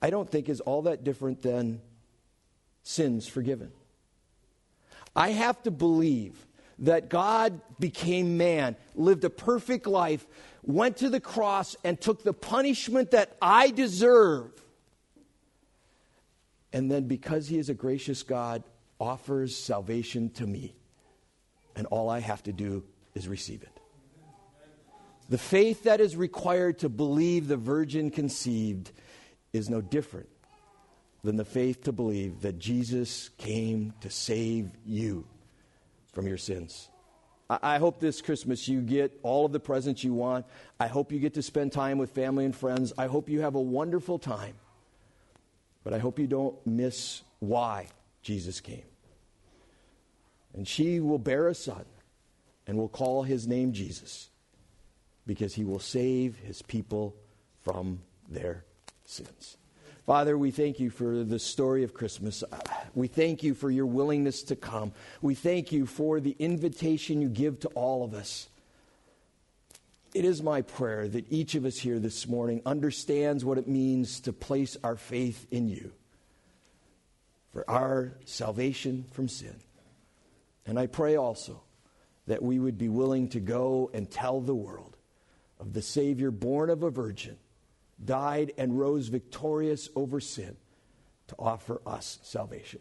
I 0.03 0.11
don't 0.11 0.29
think 0.29 0.49
is 0.49 0.61
all 0.61 0.83
that 0.83 1.05
different 1.05 1.43
than 1.43 1.81
sins 2.83 3.27
forgiven. 3.27 3.71
I 5.15 5.31
have 5.31 5.63
to 5.63 5.71
believe 5.71 6.48
that 6.81 7.09
God 7.09 7.61
became 7.79 8.37
man, 8.37 8.77
lived 8.95 9.25
a 9.25 9.31
perfect 9.31 9.87
life, 9.87 10.27
went 10.63 10.99
to 10.99 11.09
the 11.09 11.21
cross, 11.21 11.77
and 11.85 12.01
took 12.01 12.23
the 12.23 12.33
punishment 12.33 13.11
that 13.13 13.37
I 13.43 13.71
deserve. 13.71 14.51
And 16.73 16.91
then, 16.91 17.05
because 17.05 17.49
he 17.49 17.59
is 17.59 17.69
a 17.69 17.75
gracious 17.75 18.23
God, 18.23 18.63
offers 19.01 19.57
salvation 19.57 20.31
to 20.31 20.47
me. 20.47 20.75
And 21.75 21.87
all 21.87 22.11
I 22.11 22.21
have 22.21 22.43
to 22.45 22.53
do 22.53 22.85
is 23.15 23.29
receive 23.29 23.63
it. 23.63 23.81
The 25.29 25.39
faith 25.39 25.85
that 25.85 26.01
is 26.01 26.17
required 26.17 26.79
to 26.81 26.89
believe 26.89 27.49
the 27.49 27.57
virgin 27.57 28.11
conceived 28.11 28.93
is 29.53 29.69
no 29.69 29.81
different 29.81 30.29
than 31.23 31.37
the 31.37 31.45
faith 31.45 31.85
to 31.85 31.93
believe 31.93 32.43
that 32.43 32.59
Jesus 32.59 33.31
came 33.39 33.93
to 34.01 34.11
save 34.11 34.71
you 34.85 35.27
from 36.19 36.27
your 36.27 36.37
sins. 36.37 36.89
I 37.49 37.79
hope 37.79 38.01
this 38.01 38.21
Christmas 38.21 38.67
you 38.67 38.81
get 38.81 39.17
all 39.23 39.47
of 39.47 39.53
the 39.53 39.61
presents 39.61 40.03
you 40.03 40.13
want. 40.15 40.47
I 40.81 40.89
hope 40.89 41.13
you 41.13 41.21
get 41.21 41.35
to 41.35 41.43
spend 41.43 41.71
time 41.71 41.97
with 41.97 42.11
family 42.11 42.45
and 42.45 42.57
friends. 42.57 42.93
I 42.99 43.07
hope 43.07 43.29
you 43.29 43.43
have 43.43 43.55
a 43.55 43.61
wonderful 43.61 44.19
time. 44.19 44.55
But 45.85 45.95
I 45.95 45.99
hope 45.99 46.19
you 46.19 46.27
don't 46.27 46.57
miss 46.67 47.23
why 47.39 47.87
Jesus 48.21 48.61
came. 48.61 48.83
And 50.55 50.67
she 50.67 50.99
will 50.99 51.21
bear 51.21 51.47
a 51.47 51.55
son 51.55 51.85
and 52.67 52.77
will 52.77 52.89
call 52.89 53.23
his 53.23 53.47
name 53.47 53.73
Jesus 53.73 54.29
because 55.25 55.55
he 55.55 55.63
will 55.63 55.79
save 55.79 56.37
his 56.39 56.63
people 56.63 57.15
from 57.63 58.01
their 58.29 58.65
sins. 59.05 59.57
Father, 60.09 60.39
we 60.39 60.51
thank 60.51 60.81
you 60.81 60.89
for 60.89 61.23
the 61.23 61.39
story 61.39 61.85
of 61.85 61.93
Christmas. 61.93 62.43
We 62.95 63.09
thank 63.09 63.43
you 63.43 63.53
for 63.53 63.71
your 63.71 63.85
willingness 63.85 64.43
to 64.45 64.57
come. 64.57 64.93
We 65.21 65.35
thank 65.35 65.71
you 65.71 65.85
for 65.85 66.19
the 66.19 66.35
invitation 66.39 67.21
you 67.21 67.29
give 67.29 67.61
to 67.61 67.69
all 67.75 68.03
of 68.03 68.15
us. 68.15 68.49
It 70.15 70.25
is 70.25 70.43
my 70.43 70.63
prayer 70.63 71.09
that 71.09 71.31
each 71.31 71.55
of 71.57 71.67
us 71.67 71.77
here 71.77 71.99
this 71.99 72.27
morning 72.27 72.63
understands 72.65 73.45
what 73.45 73.59
it 73.59 73.69
means 73.69 74.21
to 74.21 74.33
place 74.33 74.79
our 74.83 74.97
faith 74.97 75.47
in 75.51 75.69
you 75.69 75.93
for 77.53 77.69
our 77.69 78.15
salvation 78.25 79.05
from 79.13 79.29
sin. 79.29 79.57
And 80.65 80.79
I 80.79 80.87
pray 80.87 81.17
also 81.17 81.61
that 82.29 82.43
we 82.43 82.59
would 82.59 82.79
be 82.79 82.89
willing 82.89 83.29
to 83.29 83.41
go 83.41 83.91
and 83.93 84.11
tell 84.11 84.41
the 84.41 84.55
world 84.55 84.97
of 85.61 85.75
the 85.75 85.83
Savior 85.83 86.31
born 86.31 86.71
of 86.71 86.83
a 86.83 86.89
virgin 86.89 87.37
died, 88.05 88.53
and 88.59 88.79
rose 88.79 89.09
victorious 89.09 89.89
over 89.97 90.21
sin 90.21 90.57
to 91.29 91.35
offer 91.39 91.81
us 91.87 92.19
salvation. 92.23 92.81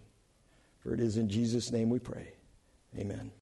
For 0.80 0.94
it 0.94 1.00
is 1.00 1.18
in 1.18 1.30
Jesus' 1.30 1.72
name 1.72 1.90
we 1.90 2.00
pray. 2.00 2.34
Amen. 2.98 3.32